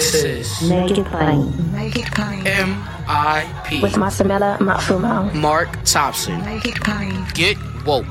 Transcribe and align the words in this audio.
This 0.00 0.14
is 0.24 0.62
Make 0.70 0.96
it 0.96 1.04
plain. 1.08 1.72
Make 1.72 1.94
it 1.94 2.06
plain. 2.12 2.42
MIP. 2.42 3.82
With 3.82 3.92
Masamela 3.96 4.56
Matfumo. 4.56 5.34
Mark 5.34 5.68
Thompson. 5.84 6.42
Make 6.42 6.64
it 6.64 6.76
plain. 6.82 7.26
Get 7.34 7.58
woke. 7.84 8.06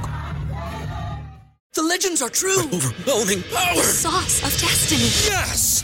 The 1.73 1.81
legends 1.81 2.21
are 2.21 2.29
true. 2.29 2.61
Overwhelming 2.71 3.41
power! 3.51 3.81
Sauce 3.81 4.43
of 4.43 4.51
destiny. 4.61 5.09
Yes! 5.33 5.83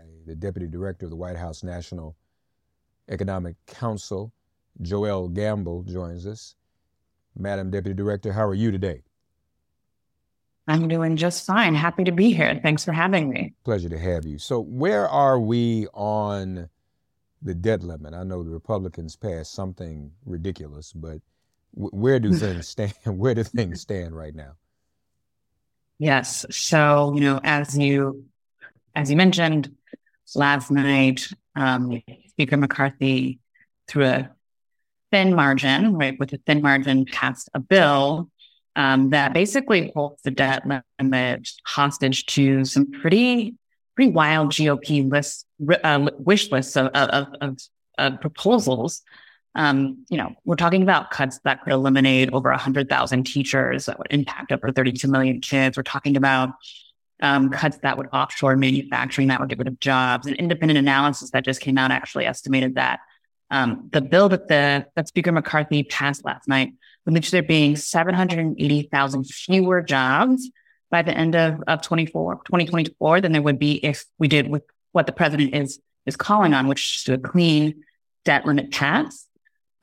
the 0.25 0.35
Deputy 0.35 0.67
Director 0.67 1.05
of 1.05 1.09
the 1.09 1.15
White 1.15 1.37
House 1.37 1.63
National 1.63 2.15
Economic 3.09 3.55
Council, 3.65 4.31
Joelle 4.81 5.33
Gamble, 5.33 5.83
joins 5.83 6.25
us. 6.25 6.55
Madam 7.37 7.71
Deputy 7.71 7.95
Director, 7.95 8.31
how 8.31 8.45
are 8.45 8.53
you 8.53 8.71
today? 8.71 9.03
I'm 10.67 10.87
doing 10.87 11.17
just 11.17 11.45
fine. 11.45 11.75
Happy 11.75 12.03
to 12.03 12.11
be 12.11 12.33
here. 12.33 12.59
Thanks 12.61 12.85
for 12.85 12.91
having 12.91 13.29
me. 13.29 13.53
Pleasure 13.63 13.89
to 13.89 13.97
have 13.97 14.25
you. 14.25 14.37
So, 14.37 14.61
where 14.61 15.07
are 15.07 15.39
we 15.39 15.87
on 15.93 16.69
the 17.41 17.55
debt 17.55 17.83
limit? 17.83 18.13
I 18.13 18.23
know 18.23 18.43
the 18.43 18.51
Republicans 18.51 19.15
passed 19.15 19.53
something 19.53 20.11
ridiculous, 20.25 20.93
but 20.93 21.19
w- 21.73 21.89
where 21.91 22.19
do 22.19 22.33
things 22.37 22.67
stand? 22.67 22.93
Where 23.05 23.33
do 23.33 23.43
things 23.43 23.81
stand 23.81 24.15
right 24.15 24.35
now? 24.35 24.53
Yes. 25.97 26.45
So, 26.51 27.13
you 27.15 27.21
know, 27.21 27.39
as 27.43 27.77
you 27.77 28.25
as 28.95 29.09
you 29.09 29.17
mentioned 29.17 29.75
last 30.35 30.71
night, 30.71 31.27
um, 31.55 32.01
Speaker 32.29 32.57
McCarthy, 32.57 33.39
through 33.87 34.05
a 34.05 34.31
thin 35.11 35.35
margin, 35.35 35.95
right, 35.95 36.17
with 36.19 36.33
a 36.33 36.37
thin 36.45 36.61
margin, 36.61 37.05
passed 37.05 37.49
a 37.53 37.59
bill 37.59 38.29
um, 38.75 39.09
that 39.09 39.33
basically 39.33 39.91
holds 39.93 40.21
the 40.21 40.31
debt 40.31 40.63
limit 40.99 41.49
hostage 41.65 42.25
to 42.27 42.63
some 42.65 42.91
pretty 42.91 43.55
pretty 43.95 44.11
wild 44.11 44.51
GOP 44.51 45.09
lists, 45.11 45.45
uh, 45.83 46.09
wish 46.17 46.51
lists 46.51 46.77
of, 46.77 46.87
of, 46.87 47.27
of, 47.41 47.57
of 47.97 48.21
proposals. 48.21 49.01
Um, 49.53 50.05
you 50.09 50.17
know, 50.17 50.33
we're 50.45 50.55
talking 50.55 50.81
about 50.81 51.11
cuts 51.11 51.39
that 51.43 51.63
could 51.63 51.73
eliminate 51.73 52.31
over 52.31 52.49
100,000 52.49 53.23
teachers, 53.25 53.85
that 53.85 53.97
would 53.99 54.07
impact 54.09 54.53
over 54.53 54.71
32 54.71 55.09
million 55.09 55.41
kids. 55.41 55.75
We're 55.75 55.83
talking 55.83 56.15
about 56.15 56.51
um, 57.21 57.49
cuts 57.49 57.77
that 57.83 57.97
would 57.97 58.07
offshore 58.11 58.55
manufacturing, 58.55 59.27
that 59.27 59.39
would 59.39 59.49
get 59.49 59.59
rid 59.59 59.67
of 59.67 59.79
jobs. 59.79 60.27
An 60.27 60.33
independent 60.35 60.79
analysis 60.79 61.31
that 61.31 61.45
just 61.45 61.61
came 61.61 61.77
out 61.77 61.91
actually 61.91 62.25
estimated 62.25 62.75
that 62.75 62.99
um, 63.51 63.89
the 63.91 64.01
bill 64.01 64.29
that 64.29 64.47
the 64.47 64.87
that 64.95 65.07
Speaker 65.07 65.31
McCarthy 65.31 65.83
passed 65.83 66.23
last 66.25 66.47
night 66.47 66.73
would 67.05 67.13
lead 67.13 67.23
to 67.23 67.31
there 67.31 67.43
being 67.43 67.75
780,000 67.75 69.23
fewer 69.25 69.81
jobs 69.81 70.49
by 70.89 71.01
the 71.01 71.11
end 71.11 71.35
of, 71.35 71.61
of 71.67 71.81
24, 71.81 72.35
2024 72.45 73.21
than 73.21 73.31
there 73.31 73.41
would 73.41 73.59
be 73.59 73.73
if 73.85 74.05
we 74.17 74.27
did 74.27 74.49
with 74.49 74.63
what 74.91 75.05
the 75.05 75.11
president 75.11 75.53
is 75.53 75.79
is 76.05 76.15
calling 76.15 76.53
on, 76.53 76.67
which 76.67 76.97
is 76.97 77.03
to 77.03 77.13
a 77.13 77.17
clean 77.17 77.83
debt 78.25 78.45
limit 78.45 78.71
pass. 78.71 79.27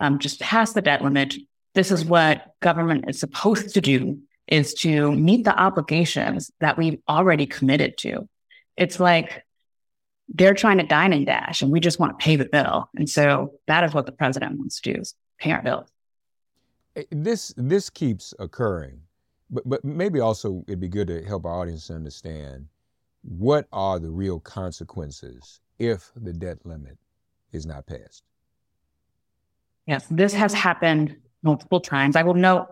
Um, 0.00 0.18
just 0.18 0.40
pass 0.40 0.72
the 0.72 0.82
debt 0.82 1.02
limit. 1.02 1.34
This 1.74 1.90
is 1.90 2.04
what 2.04 2.54
government 2.60 3.04
is 3.08 3.20
supposed 3.20 3.74
to 3.74 3.80
do 3.80 4.20
is 4.48 4.74
to 4.74 5.12
meet 5.12 5.44
the 5.44 5.56
obligations 5.56 6.50
that 6.60 6.76
we've 6.78 6.98
already 7.08 7.46
committed 7.46 7.96
to. 7.98 8.28
It's 8.76 8.98
like 8.98 9.44
they're 10.28 10.54
trying 10.54 10.78
to 10.78 10.84
dine 10.84 11.12
and 11.12 11.26
dash 11.26 11.62
and 11.62 11.70
we 11.70 11.80
just 11.80 12.00
want 12.00 12.18
to 12.18 12.24
pay 12.24 12.36
the 12.36 12.46
bill. 12.46 12.88
And 12.96 13.08
so 13.08 13.54
that 13.66 13.84
is 13.84 13.94
what 13.94 14.06
the 14.06 14.12
president 14.12 14.58
wants 14.58 14.80
to 14.80 14.92
do 14.92 15.00
is 15.00 15.14
pay 15.38 15.52
our 15.52 15.62
bills. 15.62 15.88
Eh, 16.96 17.04
this 17.10 17.54
this 17.56 17.90
keeps 17.90 18.34
occurring, 18.38 19.00
but 19.50 19.68
but 19.68 19.84
maybe 19.84 20.20
also 20.20 20.64
it'd 20.66 20.80
be 20.80 20.88
good 20.88 21.08
to 21.08 21.22
help 21.24 21.44
our 21.44 21.60
audience 21.60 21.90
understand 21.90 22.66
what 23.22 23.66
are 23.72 23.98
the 23.98 24.10
real 24.10 24.40
consequences 24.40 25.60
if 25.78 26.10
the 26.16 26.32
debt 26.32 26.58
limit 26.64 26.96
is 27.52 27.66
not 27.66 27.86
passed. 27.86 28.22
Yes, 29.86 30.06
this 30.10 30.34
has 30.34 30.52
happened 30.52 31.16
multiple 31.42 31.80
times. 31.80 32.16
I 32.16 32.22
will 32.22 32.34
note 32.34 32.68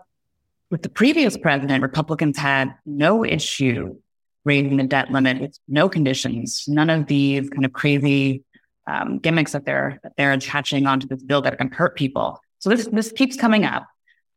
with 0.71 0.83
the 0.83 0.89
previous 0.89 1.37
president, 1.37 1.83
Republicans 1.83 2.37
had 2.37 2.75
no 2.85 3.25
issue 3.25 3.97
raising 4.45 4.77
the 4.77 4.85
debt 4.85 5.11
limit 5.11 5.41
with 5.41 5.59
no 5.69 5.89
conditions, 5.89 6.65
none 6.69 6.91
of 6.91 7.07
these 7.07 7.49
kind 7.51 7.65
of 7.65 7.73
crazy 7.73 8.45
um, 8.87 9.19
gimmicks 9.19 9.53
that 9.53 9.65
they're 9.65 9.99
that 10.03 10.13
they're 10.17 10.33
attaching 10.33 10.87
onto 10.87 11.07
this 11.07 11.23
bill 11.23 11.43
that 11.43 11.53
are 11.53 11.57
going 11.57 11.71
to 11.71 11.77
hurt 11.77 11.97
people. 11.97 12.41
So 12.59 12.71
this 12.71 12.87
this 12.87 13.13
keeps 13.13 13.37
coming 13.37 13.65
up, 13.65 13.87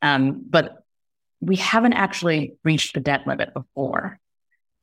um, 0.02 0.44
but 0.50 0.84
we 1.42 1.56
haven't 1.56 1.94
actually 1.94 2.56
reached 2.64 2.94
the 2.94 3.00
debt 3.00 3.26
limit 3.28 3.54
before, 3.54 4.20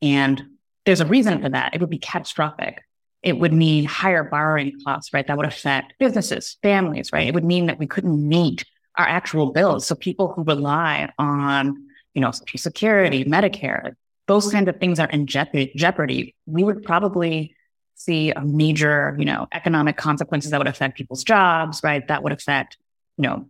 and 0.01 0.43
there's 0.84 1.01
a 1.01 1.07
reason 1.07 1.43
for 1.43 1.49
that. 1.49 1.75
It 1.75 1.81
would 1.81 1.91
be 1.91 1.99
catastrophic. 1.99 2.83
It 3.23 3.39
would 3.39 3.53
mean 3.53 3.84
higher 3.84 4.23
borrowing 4.23 4.78
costs, 4.84 5.13
right? 5.13 5.27
That 5.27 5.37
would 5.37 5.47
affect 5.47 5.95
businesses, 5.99 6.59
families, 6.63 7.13
right? 7.13 7.27
It 7.27 7.34
would 7.34 7.45
mean 7.45 7.67
that 7.67 7.78
we 7.78 7.89
couldn't 7.89 8.28
meet 8.28 8.65
our 8.97 9.07
actual 9.07 9.53
bills. 9.53 9.87
So 9.87 9.95
people 9.95 10.33
who 10.33 10.43
rely 10.45 11.11
on, 11.19 11.87
you 12.15 12.21
know, 12.21 12.31
Social 12.31 12.59
Security, 12.59 13.25
Medicare, 13.25 13.95
those 14.27 14.51
kinds 14.51 14.69
of 14.69 14.79
things 14.79 14.99
are 14.99 15.09
in 15.09 15.27
jeopardy. 15.27 16.34
We 16.47 16.65
would 16.65 16.83
probably 16.83 17.55
see 17.95 18.31
a 18.31 18.41
major, 18.41 19.17
you 19.19 19.25
know, 19.25 19.47
economic 19.53 19.97
consequences 19.97 20.51
that 20.51 20.59
would 20.59 20.67
affect 20.67 20.97
people's 20.97 21.25
jobs, 21.25 21.81
right? 21.83 22.07
That 22.09 22.23
would 22.23 22.33
affect, 22.33 22.77
you 23.17 23.23
know, 23.23 23.49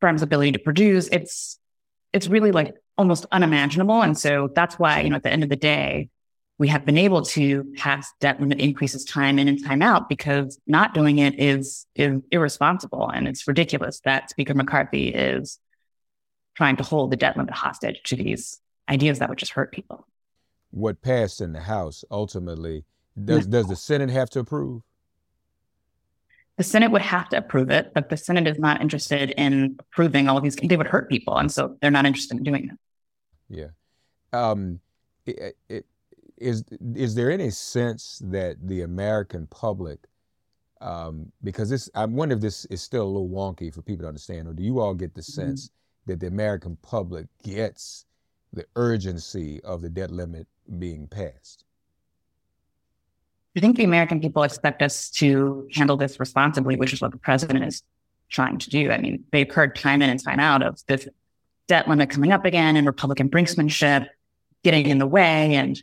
firms' 0.00 0.22
ability 0.22 0.52
to 0.52 0.58
produce. 0.58 1.08
It's 1.08 1.58
it's 2.12 2.28
really 2.28 2.52
like 2.52 2.74
almost 2.98 3.26
unimaginable. 3.32 4.02
And 4.02 4.18
so 4.18 4.50
that's 4.54 4.78
why, 4.78 5.00
you 5.00 5.10
know, 5.10 5.16
at 5.16 5.22
the 5.22 5.30
end 5.32 5.42
of 5.42 5.48
the 5.48 5.56
day, 5.56 6.10
we 6.58 6.68
have 6.68 6.84
been 6.84 6.98
able 6.98 7.22
to 7.22 7.64
pass 7.76 8.12
debt 8.20 8.40
limit 8.40 8.60
increases 8.60 9.04
time 9.04 9.38
in 9.38 9.48
and 9.48 9.64
time 9.64 9.82
out 9.82 10.08
because 10.08 10.60
not 10.66 10.94
doing 10.94 11.18
it 11.18 11.38
is, 11.40 11.86
is 11.94 12.20
irresponsible. 12.30 13.08
And 13.08 13.26
it's 13.26 13.48
ridiculous 13.48 14.00
that 14.04 14.30
Speaker 14.30 14.54
McCarthy 14.54 15.08
is 15.08 15.58
trying 16.54 16.76
to 16.76 16.82
hold 16.82 17.10
the 17.10 17.16
debt 17.16 17.36
limit 17.36 17.54
hostage 17.54 18.02
to 18.04 18.16
these 18.16 18.60
ideas 18.88 19.18
that 19.18 19.28
would 19.28 19.38
just 19.38 19.52
hurt 19.52 19.72
people. 19.72 20.06
What 20.70 21.02
passed 21.02 21.40
in 21.40 21.52
the 21.52 21.60
House 21.60 22.04
ultimately, 22.10 22.84
does, 23.22 23.46
does 23.46 23.68
the 23.68 23.76
Senate 23.76 24.10
have 24.10 24.30
to 24.30 24.40
approve? 24.40 24.82
The 26.58 26.64
Senate 26.64 26.90
would 26.90 27.02
have 27.02 27.28
to 27.30 27.38
approve 27.38 27.70
it, 27.70 27.92
but 27.94 28.08
the 28.08 28.16
Senate 28.16 28.46
is 28.46 28.58
not 28.58 28.82
interested 28.82 29.30
in 29.30 29.76
approving 29.78 30.28
all 30.28 30.36
of 30.36 30.44
these. 30.44 30.56
They 30.56 30.76
would 30.76 30.86
hurt 30.86 31.08
people. 31.08 31.36
And 31.36 31.50
so 31.50 31.76
they're 31.80 31.90
not 31.90 32.04
interested 32.04 32.36
in 32.36 32.42
doing 32.42 32.68
that. 32.68 32.78
Yeah. 33.48 33.68
Um, 34.32 34.80
it, 35.26 35.56
it, 35.68 35.86
is 36.42 36.64
is 36.94 37.14
there 37.14 37.30
any 37.30 37.50
sense 37.50 38.20
that 38.24 38.56
the 38.62 38.82
American 38.82 39.46
public, 39.46 40.00
um, 40.80 41.30
because 41.42 41.70
this, 41.70 41.88
I 41.94 42.04
wonder 42.04 42.34
if 42.34 42.40
this 42.40 42.64
is 42.66 42.82
still 42.82 43.04
a 43.04 43.12
little 43.12 43.28
wonky 43.28 43.72
for 43.72 43.82
people 43.82 44.04
to 44.04 44.08
understand, 44.08 44.48
or 44.48 44.52
do 44.52 44.62
you 44.62 44.80
all 44.80 44.94
get 44.94 45.14
the 45.14 45.22
sense 45.22 45.68
mm-hmm. 45.68 46.12
that 46.12 46.20
the 46.20 46.26
American 46.26 46.76
public 46.82 47.26
gets 47.42 48.04
the 48.52 48.66
urgency 48.76 49.60
of 49.62 49.80
the 49.80 49.88
debt 49.88 50.10
limit 50.10 50.46
being 50.78 51.06
passed? 51.06 51.64
I 53.56 53.60
think 53.60 53.76
the 53.76 53.84
American 53.84 54.20
people 54.20 54.42
expect 54.42 54.82
us 54.82 55.10
to 55.10 55.68
handle 55.74 55.96
this 55.96 56.18
responsibly, 56.18 56.76
which 56.76 56.92
is 56.92 57.00
what 57.00 57.12
the 57.12 57.18
president 57.18 57.64
is 57.64 57.82
trying 58.30 58.58
to 58.58 58.70
do. 58.70 58.90
I 58.90 58.98
mean, 58.98 59.24
they've 59.30 59.50
heard 59.50 59.76
time 59.76 60.00
in 60.00 60.08
and 60.08 60.22
time 60.22 60.40
out 60.40 60.62
of 60.62 60.80
this 60.86 61.06
debt 61.68 61.86
limit 61.86 62.10
coming 62.10 62.32
up 62.32 62.44
again 62.44 62.76
and 62.76 62.86
Republican 62.86 63.28
brinksmanship 63.28 64.06
getting 64.64 64.86
in 64.86 64.98
the 64.98 65.06
way 65.06 65.54
and 65.54 65.82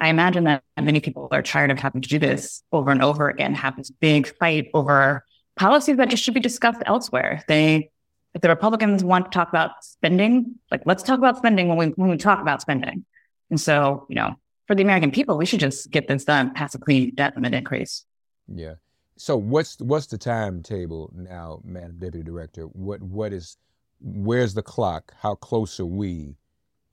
I 0.00 0.08
imagine 0.08 0.44
that 0.44 0.62
many 0.80 1.00
people 1.00 1.28
are 1.32 1.42
tired 1.42 1.70
of 1.70 1.78
having 1.78 2.02
to 2.02 2.08
do 2.08 2.18
this 2.18 2.62
over 2.72 2.90
and 2.90 3.02
over 3.02 3.28
again, 3.28 3.54
have 3.54 3.76
this 3.76 3.90
big 3.90 4.28
fight 4.36 4.70
over 4.72 5.24
policies 5.56 5.96
that 5.96 6.08
just 6.08 6.22
should 6.22 6.34
be 6.34 6.40
discussed 6.40 6.82
elsewhere. 6.86 7.42
They, 7.48 7.90
if 8.34 8.40
the 8.40 8.48
Republicans 8.48 9.02
want 9.02 9.26
to 9.26 9.30
talk 9.36 9.48
about 9.48 9.82
spending, 9.82 10.54
like 10.70 10.82
let's 10.86 11.02
talk 11.02 11.18
about 11.18 11.36
spending 11.36 11.68
when 11.68 11.78
we 11.78 11.86
when 11.88 12.10
we 12.10 12.16
talk 12.16 12.40
about 12.40 12.60
spending. 12.62 13.04
And 13.50 13.60
so, 13.60 14.06
you 14.08 14.14
know, 14.14 14.34
for 14.66 14.74
the 14.76 14.82
American 14.82 15.10
people, 15.10 15.36
we 15.36 15.46
should 15.46 15.60
just 15.60 15.90
get 15.90 16.06
this 16.06 16.24
done, 16.24 16.54
pass 16.54 16.74
a 16.74 16.78
clean 16.78 17.14
debt 17.14 17.34
limit 17.34 17.54
increase. 17.54 18.04
Yeah. 18.46 18.74
So 19.16 19.36
what's 19.36 19.80
what's 19.80 20.06
the 20.06 20.18
timetable 20.18 21.10
now, 21.12 21.60
Madam 21.64 21.96
Deputy 21.98 22.22
Director? 22.22 22.64
What 22.64 23.02
what 23.02 23.32
is 23.32 23.56
where's 24.00 24.54
the 24.54 24.62
clock? 24.62 25.12
How 25.18 25.34
close 25.34 25.80
are 25.80 25.86
we 25.86 26.36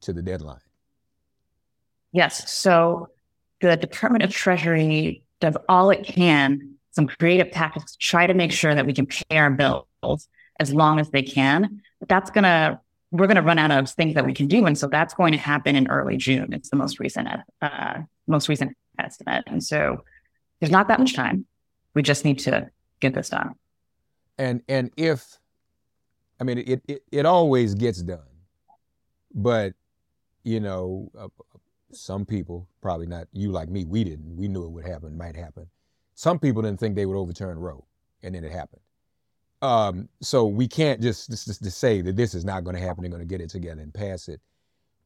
to 0.01 0.11
the 0.11 0.23
deadline? 0.23 0.59
Yes. 2.15 2.49
So 2.49 3.09
the 3.59 3.75
Department 3.75 4.23
of 4.23 4.31
Treasury 4.31 5.23
does 5.41 5.57
all 5.67 5.89
it 5.89 6.05
can, 6.05 6.75
some 6.91 7.07
creative 7.07 7.51
tactics 7.51 7.91
to 7.91 7.97
try 7.97 8.25
to 8.25 8.33
make 8.33 8.53
sure 8.53 8.73
that 8.73 8.85
we 8.85 8.93
can 8.93 9.05
pay 9.05 9.35
our 9.35 9.51
bills 9.51 10.29
as 10.57 10.73
long 10.73 11.01
as 11.01 11.09
they 11.09 11.21
can. 11.21 11.81
But 11.99 12.07
that's 12.07 12.31
going 12.31 12.45
to, 12.45 12.79
we're 13.11 13.27
going 13.27 13.35
to 13.35 13.41
run 13.41 13.59
out 13.59 13.71
of 13.71 13.89
things 13.89 14.13
that 14.13 14.25
we 14.25 14.33
can 14.33 14.47
do. 14.47 14.65
And 14.65 14.77
so 14.77 14.87
that's 14.87 15.13
going 15.13 15.33
to 15.33 15.37
happen 15.37 15.75
in 15.75 15.89
early 15.89 16.15
June. 16.15 16.53
It's 16.53 16.69
the 16.69 16.77
most 16.77 17.01
recent, 17.01 17.27
uh, 17.61 18.03
most 18.27 18.47
recent 18.47 18.77
estimate. 18.97 19.43
And 19.47 19.61
so 19.61 20.05
there's 20.61 20.71
not 20.71 20.87
that 20.87 20.99
much 20.99 21.15
time. 21.15 21.45
We 21.95 22.01
just 22.01 22.23
need 22.23 22.39
to 22.39 22.69
get 23.01 23.13
this 23.13 23.27
done. 23.27 23.55
And, 24.37 24.61
and 24.69 24.89
if, 24.95 25.37
I 26.39 26.45
mean, 26.45 26.59
it, 26.59 26.81
it, 26.87 27.03
it 27.11 27.25
always 27.25 27.75
gets 27.75 28.01
done, 28.01 28.19
but 29.33 29.73
you 30.45 30.61
know, 30.61 31.11
uh, 31.17 31.27
some 31.97 32.25
people, 32.25 32.67
probably 32.81 33.07
not 33.07 33.27
you 33.31 33.51
like 33.51 33.69
me, 33.69 33.85
we 33.85 34.03
didn't. 34.03 34.35
We 34.35 34.47
knew 34.47 34.65
it 34.65 34.71
would 34.71 34.85
happen, 34.85 35.17
might 35.17 35.35
happen. 35.35 35.67
Some 36.15 36.39
people 36.39 36.61
didn't 36.61 36.79
think 36.79 36.95
they 36.95 37.05
would 37.05 37.17
overturn 37.17 37.59
Roe, 37.59 37.85
and 38.23 38.35
then 38.35 38.43
it 38.43 38.51
happened. 38.51 38.81
Um, 39.61 40.09
so 40.21 40.45
we 40.45 40.67
can't 40.67 41.01
just, 41.01 41.29
just, 41.29 41.63
just 41.63 41.77
say 41.77 42.01
that 42.01 42.15
this 42.15 42.35
is 42.35 42.45
not 42.45 42.63
going 42.63 42.75
to 42.75 42.81
happen. 42.81 43.01
They're 43.01 43.09
going 43.09 43.21
to 43.21 43.25
get 43.25 43.41
it 43.41 43.49
together 43.49 43.81
and 43.81 43.93
pass 43.93 44.27
it. 44.27 44.39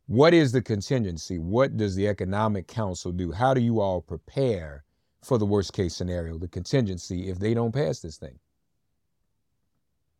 What 0.07 0.33
is 0.33 0.51
the 0.51 0.61
contingency? 0.61 1.37
What 1.37 1.77
does 1.77 1.95
the 1.95 2.07
Economic 2.07 2.67
Council 2.67 3.11
do? 3.11 3.31
How 3.31 3.53
do 3.53 3.61
you 3.61 3.79
all 3.79 4.01
prepare 4.01 4.83
for 5.23 5.37
the 5.37 5.45
worst 5.45 5.73
case 5.73 5.95
scenario, 5.95 6.37
the 6.37 6.47
contingency, 6.47 7.29
if 7.29 7.39
they 7.39 7.53
don't 7.53 7.71
pass 7.71 7.99
this 7.99 8.17
thing? 8.17 8.39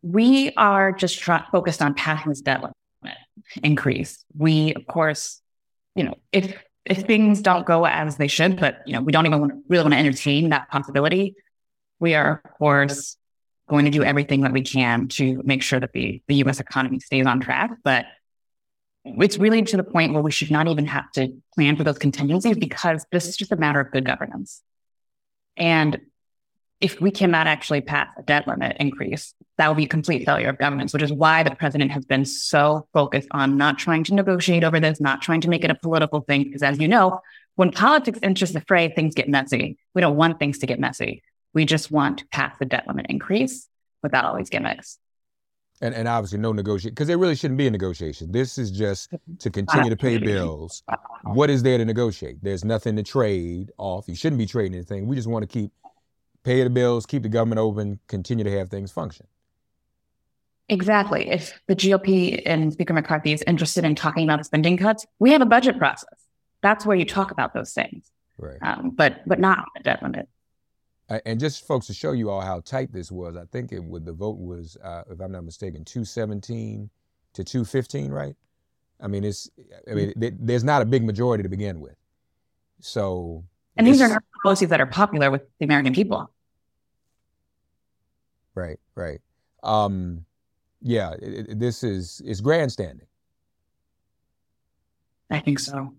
We 0.02 0.52
are 0.56 0.92
just 0.92 1.22
focused 1.22 1.82
on 1.82 1.94
passing 1.94 2.30
this 2.30 2.42
limit 2.46 2.72
increase. 3.62 4.24
We, 4.36 4.74
of 4.74 4.86
course, 4.86 5.42
you 6.00 6.06
know, 6.06 6.14
if 6.32 6.56
if 6.86 7.02
things 7.02 7.42
don't 7.42 7.66
go 7.66 7.84
as 7.84 8.16
they 8.16 8.26
should, 8.26 8.58
but 8.58 8.80
you 8.86 8.94
know, 8.94 9.02
we 9.02 9.12
don't 9.12 9.26
even 9.26 9.38
want, 9.38 9.52
really 9.68 9.84
want 9.84 9.92
to 9.92 9.98
entertain 9.98 10.48
that 10.48 10.70
possibility. 10.70 11.34
We 11.98 12.14
are, 12.14 12.40
of 12.42 12.52
course, 12.56 13.18
going 13.68 13.84
to 13.84 13.90
do 13.90 14.02
everything 14.02 14.40
that 14.40 14.52
we 14.52 14.62
can 14.62 15.08
to 15.08 15.42
make 15.44 15.62
sure 15.62 15.78
that 15.78 15.92
the 15.92 16.22
the 16.26 16.36
U.S. 16.36 16.58
economy 16.58 17.00
stays 17.00 17.26
on 17.26 17.40
track. 17.40 17.70
But 17.84 18.06
it's 19.04 19.36
really 19.36 19.60
to 19.60 19.76
the 19.76 19.84
point 19.84 20.14
where 20.14 20.22
we 20.22 20.30
should 20.30 20.50
not 20.50 20.68
even 20.68 20.86
have 20.86 21.10
to 21.12 21.34
plan 21.54 21.76
for 21.76 21.84
those 21.84 21.98
contingencies 21.98 22.56
because 22.56 23.04
this 23.12 23.28
is 23.28 23.36
just 23.36 23.52
a 23.52 23.56
matter 23.56 23.80
of 23.80 23.90
good 23.90 24.06
governance. 24.06 24.62
And 25.58 26.00
if 26.80 27.00
we 27.00 27.10
cannot 27.10 27.46
actually 27.46 27.82
pass 27.82 28.08
a 28.16 28.22
debt 28.22 28.48
limit 28.48 28.76
increase, 28.80 29.34
that 29.58 29.68
will 29.68 29.74
be 29.74 29.84
a 29.84 29.88
complete 29.88 30.24
failure 30.24 30.48
of 30.48 30.58
governance, 30.58 30.92
which 30.92 31.02
is 31.02 31.12
why 31.12 31.42
the 31.42 31.54
president 31.54 31.90
has 31.90 32.04
been 32.06 32.24
so 32.24 32.88
focused 32.94 33.28
on 33.32 33.58
not 33.58 33.78
trying 33.78 34.02
to 34.04 34.14
negotiate 34.14 34.64
over 34.64 34.80
this, 34.80 35.00
not 35.00 35.20
trying 35.20 35.42
to 35.42 35.48
make 35.48 35.62
it 35.62 35.70
a 35.70 35.74
political 35.74 36.20
thing. 36.22 36.44
Because 36.44 36.62
as 36.62 36.78
you 36.78 36.88
know, 36.88 37.20
when 37.56 37.70
politics 37.70 38.18
enters 38.22 38.52
the 38.52 38.62
fray, 38.62 38.88
things 38.88 39.14
get 39.14 39.28
messy. 39.28 39.78
We 39.94 40.00
don't 40.00 40.16
want 40.16 40.38
things 40.38 40.58
to 40.60 40.66
get 40.66 40.80
messy. 40.80 41.22
We 41.52 41.66
just 41.66 41.90
want 41.90 42.18
to 42.18 42.28
pass 42.28 42.56
the 42.58 42.64
debt 42.64 42.86
limit 42.86 43.06
increase 43.10 43.68
without 44.02 44.24
all 44.24 44.36
these 44.36 44.48
gimmicks. 44.48 44.98
And, 45.82 45.94
and 45.94 46.08
obviously 46.08 46.38
no 46.38 46.52
negotiation 46.52 46.92
because 46.92 47.08
there 47.08 47.16
really 47.16 47.34
shouldn't 47.34 47.56
be 47.56 47.66
a 47.66 47.70
negotiation. 47.70 48.32
This 48.32 48.58
is 48.58 48.70
just 48.70 49.14
to 49.38 49.50
continue 49.50 49.90
to 49.90 49.96
pay 49.96 50.18
bills. 50.18 50.82
What 51.24 51.48
is 51.48 51.62
there 51.62 51.78
to 51.78 51.84
negotiate? 51.84 52.36
There's 52.42 52.64
nothing 52.64 52.96
to 52.96 53.02
trade 53.02 53.70
off. 53.78 54.06
You 54.06 54.14
shouldn't 54.14 54.38
be 54.38 54.46
trading 54.46 54.74
anything. 54.74 55.06
We 55.06 55.16
just 55.16 55.28
want 55.28 55.42
to 55.42 55.46
keep 55.46 55.72
pay 56.42 56.62
the 56.62 56.70
bills, 56.70 57.06
keep 57.06 57.22
the 57.22 57.28
government 57.28 57.58
open, 57.58 57.98
continue 58.06 58.44
to 58.44 58.58
have 58.58 58.68
things 58.68 58.90
function. 58.90 59.26
Exactly. 60.68 61.28
If 61.28 61.60
the 61.66 61.74
GOP 61.74 62.42
and 62.46 62.72
Speaker 62.72 62.94
McCarthy 62.94 63.32
is 63.32 63.42
interested 63.46 63.84
in 63.84 63.96
talking 63.96 64.24
about 64.24 64.44
spending 64.46 64.76
cuts, 64.76 65.04
we 65.18 65.32
have 65.32 65.42
a 65.42 65.46
budget 65.46 65.78
process. 65.78 66.14
That's 66.62 66.86
where 66.86 66.96
you 66.96 67.04
talk 67.04 67.32
about 67.32 67.52
those 67.54 67.72
things. 67.72 68.10
Right. 68.38 68.58
Um, 68.62 68.90
but 68.90 69.20
but 69.26 69.40
not 69.40 69.58
on 69.58 69.64
the 69.76 69.82
debt 69.82 70.02
limit. 70.02 70.28
And 71.26 71.40
just 71.40 71.66
folks 71.66 71.88
to 71.88 71.94
show 71.94 72.12
you 72.12 72.30
all 72.30 72.40
how 72.40 72.60
tight 72.60 72.92
this 72.92 73.10
was, 73.10 73.36
I 73.36 73.44
think 73.46 73.72
it 73.72 73.82
would 73.82 74.04
the 74.04 74.12
vote 74.12 74.38
was, 74.38 74.76
uh, 74.82 75.02
if 75.10 75.20
I'm 75.20 75.32
not 75.32 75.42
mistaken, 75.42 75.84
217 75.84 76.88
to 77.32 77.44
215, 77.44 78.12
right? 78.12 78.36
I 79.00 79.08
mean, 79.08 79.24
it's 79.24 79.50
I 79.90 79.94
mean, 79.94 80.12
there's 80.16 80.62
not 80.62 80.82
a 80.82 80.84
big 80.84 81.02
majority 81.02 81.42
to 81.42 81.48
begin 81.48 81.80
with. 81.80 81.96
So 82.80 83.44
and 83.76 83.86
these 83.86 84.00
are 84.00 84.08
not 84.08 84.22
policies 84.42 84.68
that 84.68 84.80
are 84.80 84.86
popular 84.86 85.30
with 85.30 85.42
the 85.58 85.64
American 85.64 85.92
people. 85.92 86.30
Right, 88.54 88.78
right. 88.94 89.20
Um, 89.62 90.24
yeah, 90.82 91.12
it, 91.12 91.50
it, 91.50 91.58
this 91.58 91.82
is 91.82 92.20
is 92.24 92.40
grandstanding. 92.40 93.06
I 95.30 95.38
think 95.40 95.58
so. 95.58 95.94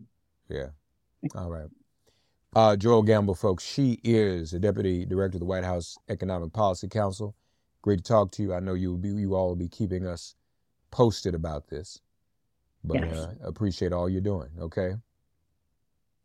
Yeah. 0.49 0.67
All 1.35 1.49
right. 1.49 1.69
Uh, 2.53 2.75
Joelle 2.75 3.05
Gamble, 3.05 3.35
folks, 3.35 3.63
she 3.63 3.99
is 4.03 4.51
the 4.51 4.59
deputy 4.59 5.05
director 5.05 5.37
of 5.37 5.39
the 5.39 5.45
White 5.45 5.63
House 5.63 5.97
Economic 6.09 6.51
Policy 6.51 6.89
Council. 6.89 7.33
Great 7.81 7.99
to 7.99 8.03
talk 8.03 8.31
to 8.31 8.43
you. 8.43 8.53
I 8.53 8.59
know 8.59 8.73
you 8.73 8.91
will 8.91 8.97
be, 8.97 9.09
you 9.09 9.35
all 9.35 9.49
will 9.49 9.55
be 9.55 9.69
keeping 9.69 10.05
us 10.05 10.35
posted 10.91 11.33
about 11.33 11.67
this, 11.67 12.01
but 12.83 12.99
yes. 12.99 13.17
uh, 13.17 13.33
appreciate 13.43 13.93
all 13.93 14.09
you're 14.09 14.19
doing. 14.19 14.49
Okay. 14.59 14.95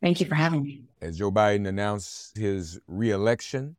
Thank 0.06 0.20
you 0.20 0.26
for 0.26 0.36
having 0.36 0.62
me. 0.62 0.84
As 1.00 1.18
Joe 1.18 1.32
Biden 1.32 1.66
announced 1.66 2.36
his 2.36 2.78
reelection, 2.86 3.74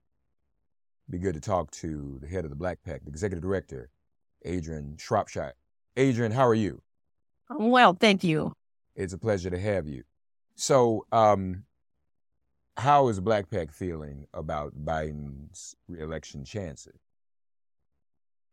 be 1.10 1.20
good 1.20 1.36
to 1.36 1.40
talk 1.40 1.72
to 1.72 2.20
the 2.22 2.28
head 2.28 2.44
of 2.44 2.50
the 2.50 2.56
Black 2.58 2.80
PAC, 2.84 3.06
the 3.06 3.10
executive 3.10 3.42
director, 3.42 3.90
Adrian 4.44 4.98
Shropshire. 4.98 5.54
Adrian, 5.96 6.34
how 6.34 6.46
are 6.46 6.54
you? 6.54 6.82
I'm 7.50 7.70
Well, 7.70 7.94
thank 7.94 8.26
you. 8.26 8.52
It's 8.94 9.14
a 9.14 9.18
pleasure 9.18 9.50
to 9.50 9.58
have 9.58 9.88
you. 9.88 10.04
So, 10.56 11.06
um, 11.14 11.64
how 12.76 13.08
is 13.08 13.22
Black 13.22 13.50
PAC 13.50 13.72
feeling 13.72 14.28
about 14.34 14.74
Biden's 14.84 15.78
reelection 15.88 16.44
chances? 16.44 17.00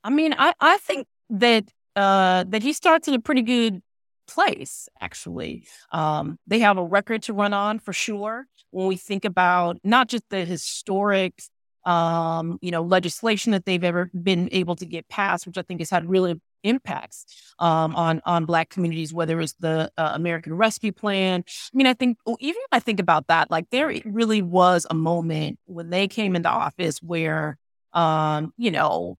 I 0.04 0.10
mean, 0.10 0.32
I, 0.38 0.54
I 0.60 0.78
think 0.78 1.08
that 1.28 1.64
uh, 1.96 2.44
that 2.46 2.62
he 2.62 2.72
starts 2.72 3.08
in 3.08 3.14
a 3.14 3.20
pretty 3.20 3.42
good 3.42 3.82
place, 4.26 4.88
actually. 5.00 5.66
Um, 5.92 6.38
they 6.46 6.60
have 6.60 6.78
a 6.78 6.84
record 6.84 7.22
to 7.24 7.32
run 7.32 7.52
on 7.52 7.78
for 7.78 7.92
sure. 7.92 8.46
When 8.70 8.86
we 8.86 8.96
think 8.96 9.24
about 9.24 9.78
not 9.84 10.08
just 10.08 10.24
the 10.30 10.44
historic, 10.44 11.40
um, 11.84 12.58
you 12.60 12.70
know, 12.70 12.82
legislation 12.82 13.52
that 13.52 13.64
they've 13.64 13.84
ever 13.84 14.10
been 14.14 14.48
able 14.52 14.76
to 14.76 14.86
get 14.86 15.08
passed, 15.08 15.46
which 15.46 15.58
I 15.58 15.62
think 15.62 15.80
has 15.80 15.90
had 15.90 16.08
really 16.08 16.40
impacts 16.64 17.26
um, 17.58 17.94
on 17.94 18.20
on 18.24 18.46
Black 18.46 18.70
communities, 18.70 19.12
whether 19.12 19.40
it's 19.40 19.54
the 19.60 19.92
uh, 19.96 20.12
American 20.14 20.54
Rescue 20.54 20.92
Plan. 20.92 21.44
I 21.46 21.76
mean, 21.76 21.86
I 21.86 21.94
think 21.94 22.18
even 22.40 22.62
I 22.72 22.80
think 22.80 23.00
about 23.00 23.28
that, 23.28 23.50
like 23.50 23.68
there 23.70 23.94
really 24.04 24.42
was 24.42 24.86
a 24.90 24.94
moment 24.94 25.58
when 25.66 25.90
they 25.90 26.08
came 26.08 26.34
into 26.34 26.48
office 26.48 26.98
where, 27.02 27.58
um, 27.92 28.52
you 28.56 28.70
know, 28.70 29.18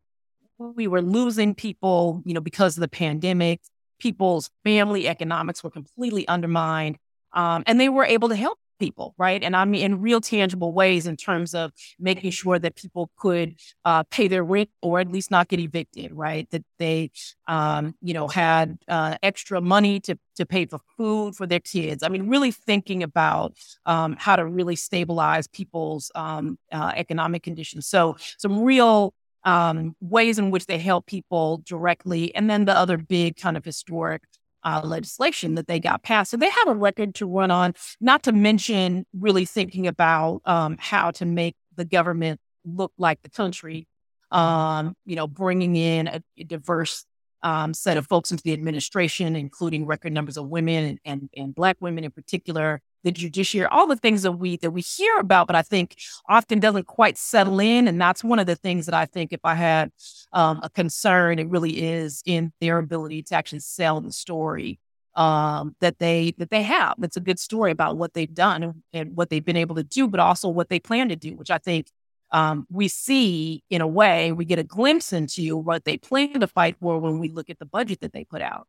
we 0.58 0.88
were 0.88 1.02
losing 1.02 1.54
people, 1.54 2.22
you 2.26 2.34
know, 2.34 2.42
because 2.42 2.78
of 2.78 2.82
the 2.82 2.88
pandemic 2.88 3.62
people's 4.00 4.50
family 4.64 5.08
economics 5.08 5.64
were 5.64 5.70
completely 5.70 6.28
undermined. 6.28 6.98
Um, 7.34 7.64
and 7.68 7.80
they 7.80 7.90
were 7.90 8.06
able 8.06 8.30
to 8.30 8.36
help 8.36 8.58
people, 8.80 9.14
right? 9.18 9.44
And 9.44 9.56
I 9.56 9.66
mean, 9.66 9.82
in 9.82 10.02
real 10.02 10.22
tangible 10.22 10.72
ways 10.72 11.08
in 11.08 11.16
terms 11.18 11.54
of 11.54 11.72
making 12.00 12.32
sure 12.32 12.60
that 12.60 12.76
people 12.76 13.10
could 13.18 13.56
uh, 13.84 14.04
pay 14.04 14.28
their 14.28 14.44
rent 14.44 14.70
or 14.82 15.00
at 15.00 15.12
least 15.12 15.32
not 15.32 15.48
get 15.48 15.60
evicted, 15.60 16.12
right? 16.14 16.50
That 16.52 16.64
they, 16.78 17.12
um, 17.48 17.96
you 18.02 18.14
know, 18.14 18.28
had 18.28 18.78
uh, 18.88 19.18
extra 19.24 19.62
money 19.62 20.00
to, 20.02 20.18
to 20.36 20.46
pay 20.46 20.66
for 20.66 20.80
food 20.98 21.36
for 21.36 21.48
their 21.48 21.60
kids. 21.60 22.04
I 22.04 22.10
mean, 22.10 22.28
really 22.28 22.52
thinking 22.52 23.04
about 23.04 23.54
um, 23.86 24.16
how 24.20 24.36
to 24.36 24.46
really 24.46 24.76
stabilize 24.76 25.48
people's 25.48 26.12
um, 26.16 26.58
uh, 26.72 26.92
economic 26.96 27.44
conditions. 27.44 27.88
So 27.88 28.18
some 28.38 28.62
real 28.62 29.14
um, 29.46 29.96
ways 30.02 30.38
in 30.40 30.52
which 30.52 30.66
they 30.66 30.80
help 30.80 31.06
people 31.06 31.62
directly, 31.66 32.34
and 32.36 32.50
then 32.50 32.66
the 32.66 32.78
other 32.78 32.98
big 32.98 33.38
kind 33.38 33.56
of 33.56 33.64
historic 33.64 34.24
uh, 34.64 34.82
legislation 34.84 35.56
that 35.56 35.68
they 35.68 35.80
got 35.80 36.04
passed. 36.04 36.32
So 36.32 36.38
they 36.38 36.50
have 36.50 36.68
a 36.68 36.74
record 36.74 37.16
to 37.16 37.28
run 37.28 37.52
on, 37.52 37.76
not 38.02 38.24
to 38.24 38.32
mention 38.32 39.06
really 39.14 39.46
thinking 39.46 39.88
about 39.88 40.42
um, 40.46 40.78
how 40.80 41.12
to 41.12 41.26
make 41.26 41.56
the 41.76 41.86
government 41.86 42.40
look 42.66 42.92
like 42.98 43.22
the 43.22 43.30
country, 43.30 43.88
um, 44.32 44.96
you 45.06 45.16
know, 45.16 45.28
bringing 45.28 45.76
in 45.76 46.08
a, 46.08 46.22
a 46.38 46.44
diverse 46.44 47.06
um, 47.44 47.76
set 47.76 47.98
of 47.98 48.08
folks 48.08 48.32
into 48.32 48.42
the 48.44 48.54
administration, 48.54 49.36
including 49.36 49.86
record 49.86 50.12
numbers 50.12 50.36
of 50.36 50.48
women 50.48 50.84
and, 50.84 51.00
and, 51.06 51.30
and 51.38 51.54
Black 51.54 51.78
women 51.80 52.04
in 52.04 52.10
particular, 52.10 52.82
the 53.06 53.12
judiciary, 53.12 53.68
all 53.72 53.88
the 53.88 53.96
things 53.96 54.24
that 54.24 54.34
we 54.34 54.58
that 54.58 54.72
we 54.72 54.82
hear 54.82 55.18
about, 55.18 55.48
but 55.48 55.56
I 55.56 55.62
think 55.62 55.96
often 56.28 56.60
doesn't 56.60 56.88
quite 56.88 57.18
settle 57.18 57.60
in. 57.60 57.88
And 57.88 58.02
that's 58.02 58.24
one 58.24 58.40
of 58.40 58.48
the 58.48 58.56
things 58.56 58.88
that 58.88 58.96
I 58.96 59.06
think 59.06 59.32
if 59.32 59.40
I 59.44 59.54
had 59.54 59.92
um, 60.34 60.60
a 60.64 60.70
concern, 60.70 61.38
it 61.40 61.48
really 61.48 61.84
is 61.84 62.24
in 62.26 62.52
their 62.60 62.80
ability 62.80 63.22
to 63.24 63.36
actually 63.36 63.60
sell 63.60 64.02
the 64.02 64.12
story 64.12 64.80
um, 65.16 65.76
that 65.82 66.00
they 66.00 66.34
that 66.40 66.50
they 66.50 66.64
have. 66.64 66.96
That's 66.98 67.16
a 67.16 67.22
good 67.22 67.40
story 67.40 67.72
about 67.72 67.96
what 67.96 68.16
they've 68.16 68.34
done 68.34 68.64
and, 68.64 68.74
and, 68.92 69.16
what 69.16 69.30
they've 69.30 69.46
been 69.46 69.56
able 69.56 69.76
to 69.76 69.84
do, 69.84 70.08
but 70.08 70.20
also 70.20 70.50
what 70.50 70.70
they 70.70 70.80
plan 70.80 71.10
to 71.10 71.16
do, 71.16 71.36
which 71.36 71.52
I 71.52 71.60
think 71.60 71.88
um, 72.32 72.66
we 72.72 72.88
see 72.88 73.64
in 73.70 73.82
a 73.82 73.88
way 73.88 74.32
we 74.32 74.46
get 74.46 74.58
a 74.58 74.64
glimpse 74.64 75.14
into 75.14 75.56
what 75.56 75.86
they 75.86 75.98
plan 75.98 76.40
to 76.40 76.48
fight 76.48 76.76
for 76.82 76.98
when 77.00 77.20
we 77.20 77.30
look 77.30 77.52
at 77.52 77.60
the 77.60 77.66
budget 77.68 78.02
that 78.02 78.14
they 78.14 78.24
put 78.24 78.42
out. 78.42 78.68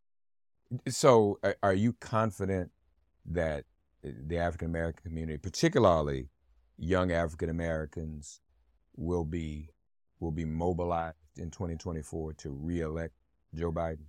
So, 0.88 1.38
are 1.62 1.74
you 1.74 1.94
confident 1.94 2.70
that 3.24 3.64
the 4.26 4.38
African 4.38 4.68
American 4.68 5.02
community, 5.02 5.38
particularly 5.38 6.28
young 6.78 7.12
African 7.12 7.50
Americans, 7.50 8.40
will 8.96 9.24
be 9.24 9.70
will 10.20 10.30
be 10.30 10.44
mobilized 10.44 11.16
in 11.36 11.50
2024 11.50 12.32
to 12.34 12.50
reelect 12.50 13.12
Joe 13.54 13.70
Biden? 13.70 14.06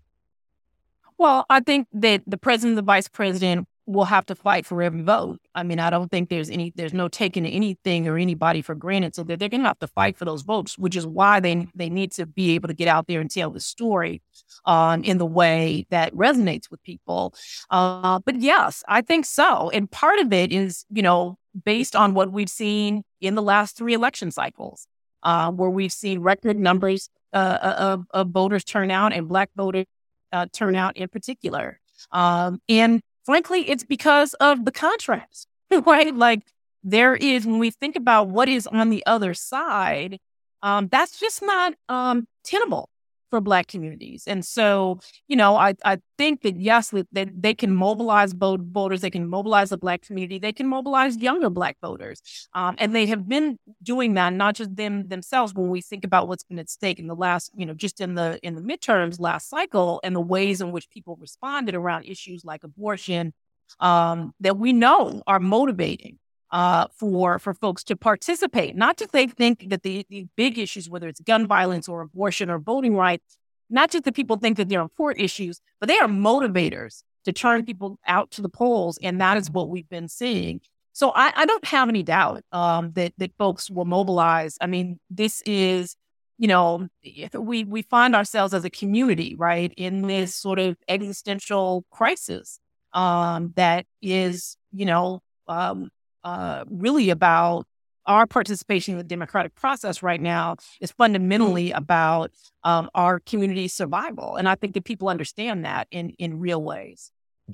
Well, 1.17 1.45
I 1.49 1.59
think 1.59 1.87
that 1.93 2.21
the 2.27 2.37
president 2.37 2.75
the 2.75 2.81
vice 2.81 3.07
president 3.07 3.67
will 3.87 4.05
have 4.05 4.25
to 4.25 4.35
fight 4.35 4.65
for 4.65 4.81
every 4.81 5.01
vote. 5.01 5.39
I 5.55 5.63
mean, 5.63 5.79
I 5.79 5.89
don't 5.89 6.11
think 6.11 6.29
there's 6.29 6.49
any 6.49 6.73
there's 6.75 6.93
no 6.93 7.07
taking 7.07 7.45
anything 7.45 8.07
or 8.07 8.17
anybody 8.17 8.61
for 8.61 8.75
granted. 8.75 9.15
So 9.15 9.23
they're, 9.23 9.37
they're 9.37 9.49
to 9.49 9.59
have 9.59 9.79
to 9.79 9.87
fight 9.87 10.17
for 10.17 10.25
those 10.25 10.41
votes, 10.43 10.77
which 10.77 10.95
is 10.95 11.07
why 11.07 11.39
they 11.39 11.67
they 11.73 11.89
need 11.89 12.11
to 12.13 12.25
be 12.25 12.53
able 12.55 12.67
to 12.67 12.73
get 12.73 12.89
out 12.89 13.07
there 13.07 13.21
and 13.21 13.31
tell 13.31 13.49
the 13.49 13.61
story 13.61 14.21
um, 14.65 15.03
in 15.03 15.17
the 15.17 15.25
way 15.25 15.87
that 15.89 16.13
resonates 16.13 16.69
with 16.69 16.83
people. 16.83 17.33
Uh, 17.69 18.19
but 18.19 18.35
yes, 18.41 18.83
I 18.87 19.01
think 19.01 19.25
so. 19.25 19.69
And 19.69 19.89
part 19.89 20.19
of 20.19 20.33
it 20.33 20.51
is, 20.51 20.85
you 20.91 21.01
know, 21.01 21.37
based 21.65 21.95
on 21.95 22.13
what 22.13 22.31
we've 22.31 22.49
seen 22.49 23.03
in 23.21 23.35
the 23.35 23.41
last 23.41 23.77
three 23.77 23.93
election 23.93 24.31
cycles, 24.31 24.85
uh, 25.23 25.49
where 25.51 25.69
we've 25.69 25.93
seen 25.93 26.19
record 26.19 26.59
numbers 26.59 27.09
uh, 27.33 27.57
uh 27.61 27.75
of, 27.77 28.05
of 28.11 28.29
voters 28.29 28.63
turn 28.63 28.91
out 28.91 29.13
and 29.13 29.27
Black 29.27 29.49
voters 29.55 29.85
uh, 30.33 30.45
turn 30.51 30.75
in 30.95 31.07
particular. 31.07 31.79
Um, 32.11 32.61
and 32.69 33.01
frankly, 33.27 33.69
it's 33.69 33.83
because 33.83 34.33
of 34.35 34.63
the 34.63 34.71
contrast, 34.71 35.47
right? 35.85 36.15
Like 36.15 36.41
there 36.83 37.13
is, 37.15 37.45
when 37.45 37.59
we 37.59 37.69
think 37.69 37.95
about 37.95 38.29
what 38.29 38.47
is 38.49 38.65
on 38.65 38.89
the 38.89 39.05
other 39.05 39.33
side, 39.33 40.19
um, 40.63 40.87
that's 40.87 41.19
just 41.19 41.43
not 41.43 41.73
um, 41.89 42.27
tenable 42.43 42.89
for 43.29 43.41
Black 43.41 43.67
communities. 43.67 44.23
And 44.27 44.45
so, 44.45 44.99
you 45.27 45.35
know, 45.35 45.55
I, 45.55 45.73
I 45.83 45.97
think 46.17 46.41
that 46.41 46.59
yes, 46.59 46.93
that 47.11 47.29
they 47.41 47.53
can 47.53 47.73
mobilize 47.73 48.33
voters, 48.33 49.01
they 49.01 49.09
can 49.09 49.27
mobilize 49.27 49.69
the 49.69 49.77
Black 49.77 50.01
community, 50.01 50.39
they 50.39 50.53
can 50.53 50.67
mobilize 50.67 51.17
younger 51.17 51.49
Black 51.49 51.77
voters, 51.81 52.21
um, 52.53 52.75
and 52.77 52.95
they 52.95 53.05
have 53.07 53.27
been 53.27 53.57
doing 53.83 54.13
that, 54.15 54.33
not 54.33 54.55
just 54.55 54.75
them 54.75 55.07
themselves. 55.07 55.53
When 55.53 55.69
we 55.69 55.81
think 55.81 56.03
about 56.03 56.27
what's 56.27 56.43
been 56.43 56.59
at 56.59 56.69
stake 56.69 56.99
in 56.99 57.07
the 57.07 57.15
last, 57.15 57.51
you 57.55 57.65
know, 57.65 57.73
just 57.73 58.01
in 58.01 58.15
the 58.15 58.39
in 58.43 58.55
the 58.55 58.61
midterms 58.61 59.19
last 59.19 59.49
cycle, 59.49 59.99
and 60.03 60.15
the 60.15 60.21
ways 60.21 60.61
in 60.61 60.71
which 60.71 60.89
people 60.89 61.17
responded 61.19 61.75
around 61.75 62.05
issues 62.05 62.45
like 62.45 62.63
abortion, 62.63 63.33
um, 63.79 64.33
that 64.39 64.57
we 64.57 64.73
know 64.73 65.21
are 65.27 65.39
motivating 65.39 66.19
uh, 66.51 66.87
for 66.95 67.39
for 67.39 67.53
folks 67.53 67.83
to 67.85 67.95
participate. 67.95 68.75
Not 68.75 68.97
that 68.97 69.11
they 69.11 69.27
think 69.27 69.69
that 69.69 69.83
the, 69.83 70.05
the 70.09 70.27
big 70.35 70.57
issues, 70.57 70.89
whether 70.89 71.07
it's 71.07 71.19
gun 71.21 71.47
violence 71.47 71.87
or 71.87 72.01
abortion 72.01 72.49
or 72.49 72.59
voting 72.59 72.95
rights, 72.95 73.37
not 73.69 73.91
just 73.91 74.05
that 74.05 74.15
people 74.15 74.37
think 74.37 74.57
that 74.57 74.69
they're 74.69 74.81
important 74.81 75.23
issues, 75.23 75.59
but 75.79 75.87
they 75.87 75.97
are 75.97 76.07
motivators 76.07 77.03
to 77.25 77.33
turn 77.33 77.65
people 77.65 77.99
out 78.07 78.31
to 78.31 78.41
the 78.41 78.49
polls, 78.49 78.97
and 79.01 79.19
that 79.19 79.37
is 79.37 79.51
what 79.51 79.69
we've 79.69 79.89
been 79.89 80.07
seeing. 80.07 80.61
So 80.93 81.11
I, 81.13 81.31
I 81.35 81.45
don't 81.45 81.65
have 81.65 81.89
any 81.89 82.01
doubt 82.01 82.43
um, 82.51 82.91
that 82.93 83.13
that 83.17 83.31
folks 83.37 83.69
will 83.69 83.85
mobilize. 83.85 84.57
I 84.61 84.67
mean, 84.67 84.99
this 85.09 85.43
is 85.45 85.95
you 86.37 86.47
know 86.47 86.87
we 87.33 87.65
we 87.65 87.81
find 87.81 88.15
ourselves 88.15 88.53
as 88.53 88.63
a 88.63 88.69
community 88.69 89.35
right 89.35 89.73
in 89.75 90.03
this 90.03 90.33
sort 90.33 90.59
of 90.59 90.77
existential 90.87 91.85
crisis 91.91 92.59
um, 92.93 93.53
that 93.55 93.85
is 94.01 94.57
you 94.71 94.85
know 94.85 95.21
um, 95.47 95.89
uh, 96.27 96.65
really 96.69 97.09
about 97.09 97.65
our 98.05 98.27
participation 98.27 98.93
in 98.93 98.97
the 98.97 99.03
democratic 99.03 99.55
process 99.55 100.03
right 100.03 100.21
now 100.21 100.57
is 100.81 100.91
fundamentally 100.91 101.71
about 101.71 102.31
um, 102.63 102.89
our 102.93 103.21
community 103.21 103.69
survival. 103.69 104.35
And 104.35 104.47
I 104.47 104.55
think 104.55 104.73
that 104.73 104.83
people 104.83 105.07
understand 105.07 105.63
that 105.63 105.87
in, 105.89 106.09
in 106.19 106.39
real 106.39 106.61
ways. 106.61 107.11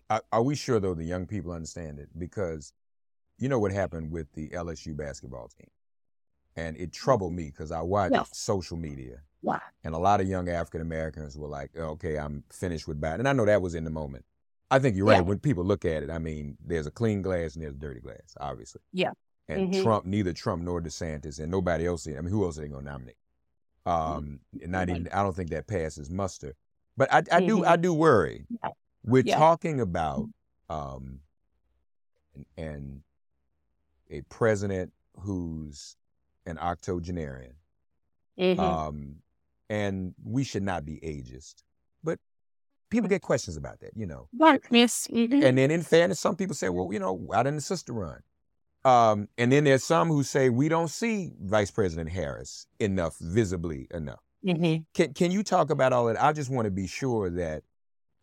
Are, 0.10 0.24
are, 0.32 0.42
we 0.42 0.56
sure, 0.56 0.80
though, 0.80 0.96
the 0.96 1.04
young 1.04 1.28
people 1.28 1.52
understand 1.52 2.00
it? 2.00 2.10
Because 2.18 2.74
you 3.38 3.48
know 3.48 3.60
what 3.60 3.72
happened 3.72 4.12
with 4.12 4.32
the 4.34 4.50
LSU 4.50 4.98
basketball 4.98 5.50
team. 5.56 5.70
And 6.56 6.76
it 6.78 6.92
troubled 6.92 7.34
me 7.34 7.46
because 7.46 7.72
I 7.72 7.82
watched 7.82 8.16
yes. 8.16 8.30
social 8.34 8.78
media. 8.78 9.18
Wow. 9.44 9.62
And 9.84 9.94
a 9.94 10.00
lot 10.00 10.20
of 10.20 10.28
young 10.28 10.50
African 10.50 10.82
Americans 10.82 11.38
were 11.38 11.48
like, 11.48 11.70
okay, 11.78 12.18
I'm 12.18 12.44
finished 12.52 12.88
with 12.88 13.00
Biden. 13.00 13.20
And 13.20 13.30
I 13.30 13.34
know 13.34 13.46
that 13.46 13.62
was 13.62 13.76
in 13.76 13.84
the 13.84 13.92
moment. 13.92 14.26
I 14.74 14.80
think 14.80 14.96
you're 14.96 15.06
right. 15.06 15.18
Yeah. 15.18 15.22
When 15.22 15.38
people 15.38 15.64
look 15.64 15.86
at 15.86 16.02
it, 16.02 16.10
I 16.10 16.18
mean, 16.18 16.58
there's 16.66 16.88
a 16.88 16.92
clean 16.92 17.22
glass 17.22 17.54
and 17.54 17.64
there's 17.64 17.76
a 17.76 17.78
dirty 17.78 18.00
glass, 18.00 18.36
obviously. 18.40 18.82
Yeah. 18.92 19.12
And 19.48 19.72
mm-hmm. 19.72 19.84
Trump, 19.84 20.06
neither 20.06 20.34
Trump 20.34 20.64
nor 20.64 20.82
DeSantis, 20.82 21.40
and 21.40 21.52
nobody 21.52 21.86
else. 21.86 22.08
I 22.08 22.12
mean, 22.12 22.26
who 22.26 22.44
else 22.44 22.58
are 22.58 22.62
they 22.62 22.70
going 22.70 22.86
to 22.86 22.92
nominate? 22.92 23.18
Um, 23.86 24.40
mm-hmm. 24.56 24.72
not 24.72 24.90
even. 24.90 25.08
I 25.14 25.22
don't 25.22 25.36
think 25.36 25.52
that 25.52 25.68
passes 25.68 26.10
muster. 26.10 26.56
But 26.98 27.14
I, 27.14 27.18
I 27.18 27.22
mm-hmm. 27.22 27.48
do. 27.48 27.66
I 27.66 27.76
do 27.76 27.94
worry. 27.94 28.46
Yeah. 28.50 28.70
We're 29.04 29.24
yeah. 29.24 29.38
talking 29.38 29.80
about 29.80 30.28
um, 30.70 31.20
and 32.34 32.46
and 32.58 33.02
a 34.10 34.22
president 34.22 34.92
who's 35.20 35.98
an 36.48 36.58
octogenarian. 36.58 37.54
Mm-hmm. 38.40 38.60
Um, 38.60 39.16
and 39.70 40.16
we 40.24 40.44
should 40.44 40.64
not 40.64 40.84
be 40.84 40.96
ageist 40.96 41.62
people 42.94 43.10
get 43.10 43.22
questions 43.22 43.58
about 43.58 43.80
that, 43.82 43.92
you 43.96 44.06
know. 44.06 44.30
Right, 44.38 44.62
yes. 44.70 45.08
Mm-hmm. 45.12 45.44
And 45.44 45.58
then 45.58 45.72
in 45.72 45.82
fairness, 45.82 46.20
some 46.20 46.36
people 46.36 46.56
say, 46.56 46.70
well, 46.70 46.90
you 46.94 47.00
know, 47.00 47.12
why 47.12 47.44
didn't 47.44 47.58
the 47.58 47.62
sister 47.62 47.92
run? 47.92 48.22
Um, 48.86 49.28
and 49.38 49.52
then 49.52 49.64
there's 49.64 49.84
some 49.84 50.10
who 50.10 50.24
say 50.24 50.50
we 50.50 50.70
don't 50.70 50.90
see 50.90 51.32
Vice 51.42 51.72
President 51.72 52.10
Harris 52.10 52.68
enough, 52.80 53.18
visibly 53.20 53.88
enough. 53.92 54.20
Mm-hmm. 54.46 54.84
Can 54.94 55.14
Can 55.14 55.32
you 55.32 55.42
talk 55.42 55.70
about 55.70 55.94
all 55.94 56.06
that? 56.06 56.22
I 56.22 56.34
just 56.34 56.50
want 56.50 56.66
to 56.66 56.72
be 56.72 56.86
sure 56.86 57.30
that 57.30 57.64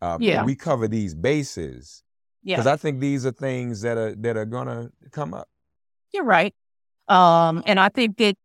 uh, 0.02 0.18
yeah. 0.20 0.44
we 0.44 0.54
cover 0.54 0.86
these 0.86 1.14
bases 1.14 2.02
because 2.44 2.66
yeah. 2.66 2.72
I 2.72 2.76
think 2.76 3.00
these 3.00 3.24
are 3.24 3.32
things 3.32 3.80
that 3.82 3.96
are 3.96 4.14
that 4.16 4.36
are 4.36 4.44
gonna 4.44 4.90
come 5.12 5.32
up. 5.32 5.48
You're 6.12 6.24
right, 6.24 6.54
um, 7.08 7.62
and 7.64 7.80
I 7.80 7.88
think 7.88 8.18
that 8.18 8.36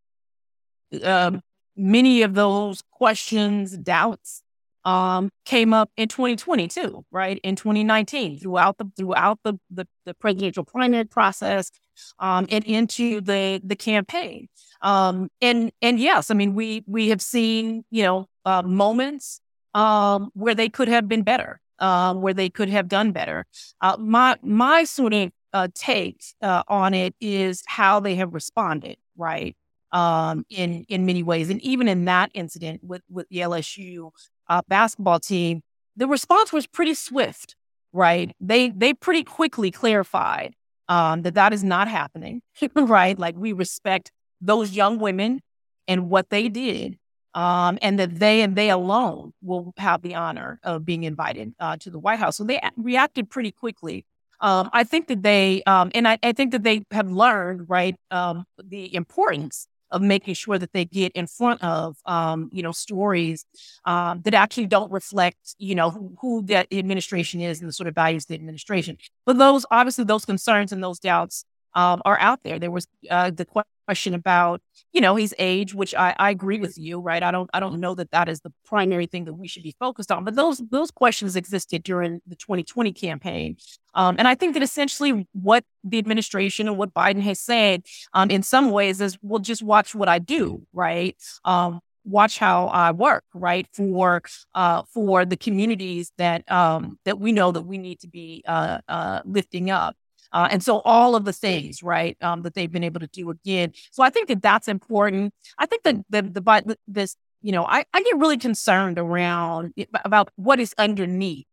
um, 1.03 1.41
many 1.75 2.22
of 2.22 2.34
those 2.34 2.82
questions, 2.91 3.75
doubts, 3.75 4.41
um, 4.86 5.32
came 5.46 5.74
up 5.74 5.89
in 5.98 6.08
2022, 6.08 7.04
right? 7.12 7.39
In 7.44 7.56
2019, 7.56 8.39
throughout 8.39 8.77
the 8.77 8.89
throughout 8.96 9.39
the 9.44 9.60
the, 9.72 9.88
the 10.06 10.13
presidential 10.13 10.63
primary 10.63 11.06
process, 11.06 11.72
um, 12.20 12.46
and 12.50 12.63
into 12.63 13.20
the 13.20 13.60
the 13.63 13.75
campaign. 13.75 14.48
Um, 14.82 15.30
and 15.42 15.72
and 15.82 16.00
yes, 16.00 16.30
I 16.30 16.36
mean 16.36 16.54
we 16.54 16.84
we 16.88 17.10
have 17.10 17.22
seen 17.22 17.84
you 17.89 18.04
know 18.04 18.30
uh, 18.46 18.62
moments 18.62 19.42
um, 19.74 20.30
where 20.34 20.56
they 20.56 20.70
could 20.70 20.88
have 20.88 21.08
been 21.08 21.24
better, 21.24 21.60
uh, 21.80 22.13
where 22.13 22.34
they 22.34 22.50
could 22.50 22.70
have 22.70 22.88
done 22.88 23.12
better. 23.12 23.46
Uh, 23.82 23.98
my 24.00 24.38
my 24.44 24.84
sort 24.84 25.13
of 25.13 25.32
uh, 25.51 25.68
take 25.74 26.22
uh, 26.42 26.63
on 26.68 26.94
it 26.94 27.15
is 27.20 27.63
how 27.65 28.00
they 28.00 28.15
have 28.15 28.34
responded, 28.34 28.98
right? 29.18 29.58
Um, 29.92 30.46
in 30.50 30.86
in 30.89 31.06
many 31.06 31.24
ways, 31.24 31.50
and 31.50 31.62
even 31.62 31.88
in 31.88 32.06
that 32.06 32.30
incident 32.36 32.84
with 32.84 33.01
with 33.10 33.27
the 33.30 33.38
LSU 33.38 34.12
uh, 34.47 34.61
basketball 34.67 35.19
team, 35.19 35.61
the 35.95 36.07
response 36.07 36.51
was 36.51 36.67
pretty 36.67 36.93
swift, 36.93 37.55
right? 37.93 38.35
They 38.39 38.69
they 38.69 38.93
pretty 38.93 39.23
quickly 39.23 39.71
clarified 39.71 40.53
um, 40.87 41.23
that 41.23 41.35
that 41.35 41.53
is 41.53 41.63
not 41.63 41.87
happening, 41.87 42.41
right? 42.75 43.17
Like 43.17 43.35
we 43.37 43.53
respect 43.53 44.11
those 44.41 44.71
young 44.71 44.99
women 44.99 45.41
and 45.87 46.09
what 46.09 46.29
they 46.29 46.49
did, 46.49 46.97
um, 47.33 47.77
and 47.81 47.99
that 47.99 48.19
they 48.19 48.41
and 48.41 48.55
they 48.55 48.69
alone 48.69 49.33
will 49.41 49.73
have 49.77 50.01
the 50.01 50.15
honor 50.15 50.59
of 50.63 50.85
being 50.85 51.03
invited 51.03 51.53
uh, 51.59 51.77
to 51.77 51.89
the 51.89 51.99
White 51.99 52.19
House. 52.19 52.37
So 52.37 52.43
they 52.43 52.59
reacted 52.77 53.29
pretty 53.29 53.51
quickly. 53.51 54.05
Um, 54.41 54.69
I 54.73 54.83
think 54.83 55.07
that 55.07 55.23
they, 55.23 55.63
um, 55.63 55.91
and 55.95 56.05
I, 56.05 56.19
I, 56.21 56.33
think 56.33 56.51
that 56.51 56.61
they 56.61 56.83
have 56.91 57.09
learned, 57.09 57.69
right, 57.69 57.95
um, 58.11 58.43
the 58.61 58.93
importance 58.93 59.65
of 59.95 60.01
making 60.01 60.33
sure 60.33 60.59
that 60.59 60.73
they 60.73 60.83
get 60.83 61.13
in 61.13 61.25
front 61.25 61.63
of, 61.63 61.95
um, 62.05 62.49
you 62.51 62.61
know, 62.61 62.73
stories 62.73 63.45
um, 63.85 64.21
that 64.23 64.33
actually 64.33 64.65
don't 64.65 64.91
reflect, 64.91 65.55
you 65.57 65.73
know, 65.73 65.89
who, 65.89 66.13
who 66.19 66.43
that 66.43 66.67
administration 66.71 67.39
is 67.39 67.61
and 67.61 67.69
the 67.69 67.73
sort 67.73 67.87
of 67.87 67.95
values 67.95 68.25
of 68.25 68.27
the 68.27 68.35
administration. 68.35 68.97
But 69.25 69.37
those, 69.37 69.65
obviously, 69.71 70.03
those 70.03 70.25
concerns 70.25 70.73
and 70.73 70.83
those 70.83 70.99
doubts 70.99 71.45
um, 71.75 72.01
are 72.03 72.19
out 72.19 72.41
there. 72.43 72.59
There 72.59 72.71
was 72.71 72.87
uh, 73.09 73.31
the 73.31 73.47
question 73.85 74.13
about, 74.13 74.61
you 74.91 74.99
know, 74.99 75.15
his 75.15 75.33
age, 75.39 75.73
which 75.73 75.95
I, 75.95 76.13
I 76.19 76.29
agree 76.29 76.59
with 76.59 76.77
you, 76.77 76.99
right? 76.99 77.23
I 77.23 77.31
don't, 77.31 77.49
I 77.53 77.61
don't 77.61 77.79
know 77.79 77.95
that 77.95 78.11
that 78.11 78.27
is 78.27 78.41
the 78.41 78.51
primary 78.65 79.05
thing 79.05 79.25
that 79.25 79.33
we 79.33 79.47
should 79.47 79.63
be 79.63 79.75
focused 79.79 80.11
on. 80.11 80.25
But 80.25 80.35
those, 80.35 80.61
those 80.71 80.91
questions 80.91 81.37
existed 81.37 81.83
during 81.83 82.21
the 82.27 82.35
2020 82.35 82.91
campaign, 82.91 83.55
Um, 83.95 84.15
and 84.19 84.27
I 84.27 84.35
think 84.35 84.53
that 84.53 84.63
essentially 84.63 85.27
what 85.33 85.63
the 85.83 85.97
administration 85.97 86.67
and 86.67 86.77
what 86.77 86.93
Biden 86.93 87.21
has 87.21 87.39
said 87.39 87.83
um, 88.13 88.29
in 88.29 88.43
some 88.43 88.71
ways 88.71 89.01
is, 89.01 89.17
well, 89.21 89.39
just 89.39 89.63
watch 89.63 89.95
what 89.95 90.09
I 90.09 90.19
do, 90.19 90.67
right? 90.73 91.15
Um, 91.43 91.79
watch 92.03 92.37
how 92.37 92.67
I 92.67 92.91
work, 92.91 93.23
right? 93.33 93.67
For 93.73 94.21
uh, 94.53 94.83
for 94.93 95.25
the 95.25 95.37
communities 95.37 96.11
that 96.17 96.49
um, 96.51 96.99
that 97.05 97.19
we 97.19 97.31
know 97.31 97.51
that 97.51 97.63
we 97.63 97.77
need 97.77 97.99
to 98.01 98.07
be 98.07 98.43
uh, 98.47 98.79
uh, 98.87 99.21
lifting 99.25 99.71
up. 99.71 99.95
Uh, 100.31 100.49
and 100.51 100.61
so 100.61 100.81
all 100.83 101.15
of 101.15 101.23
the 101.23 101.31
things, 101.31 101.81
right, 101.81 102.17
um, 102.21 102.41
that 102.41 102.53
they've 102.55 102.71
been 102.71 102.83
able 102.83 102.99
to 102.99 103.07
do 103.07 103.29
again. 103.29 103.71
So 103.91 104.03
I 104.03 104.09
think 104.09 104.27
that 104.27 104.41
that's 104.41 104.67
important. 104.67 105.33
I 105.57 105.65
think 105.65 105.83
that 105.83 105.95
the, 106.09 106.21
the, 106.23 106.77
this, 106.87 107.15
you 107.41 107.53
know, 107.53 107.63
I, 107.63 107.85
I 107.93 108.03
get 108.03 108.17
really 108.17 108.37
concerned 108.37 108.99
around 108.99 109.73
about 110.03 110.29
what 110.35 110.59
is 110.59 110.73
underneath, 110.77 111.45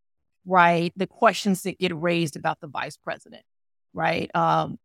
right? 0.47 0.93
The 0.97 1.07
questions 1.07 1.63
that 1.63 1.79
get 1.79 1.95
raised 1.95 2.37
about 2.37 2.61
the 2.61 2.67
vice 2.67 2.97
president, 2.97 3.43
right? 3.93 4.31
Um, 4.35 4.79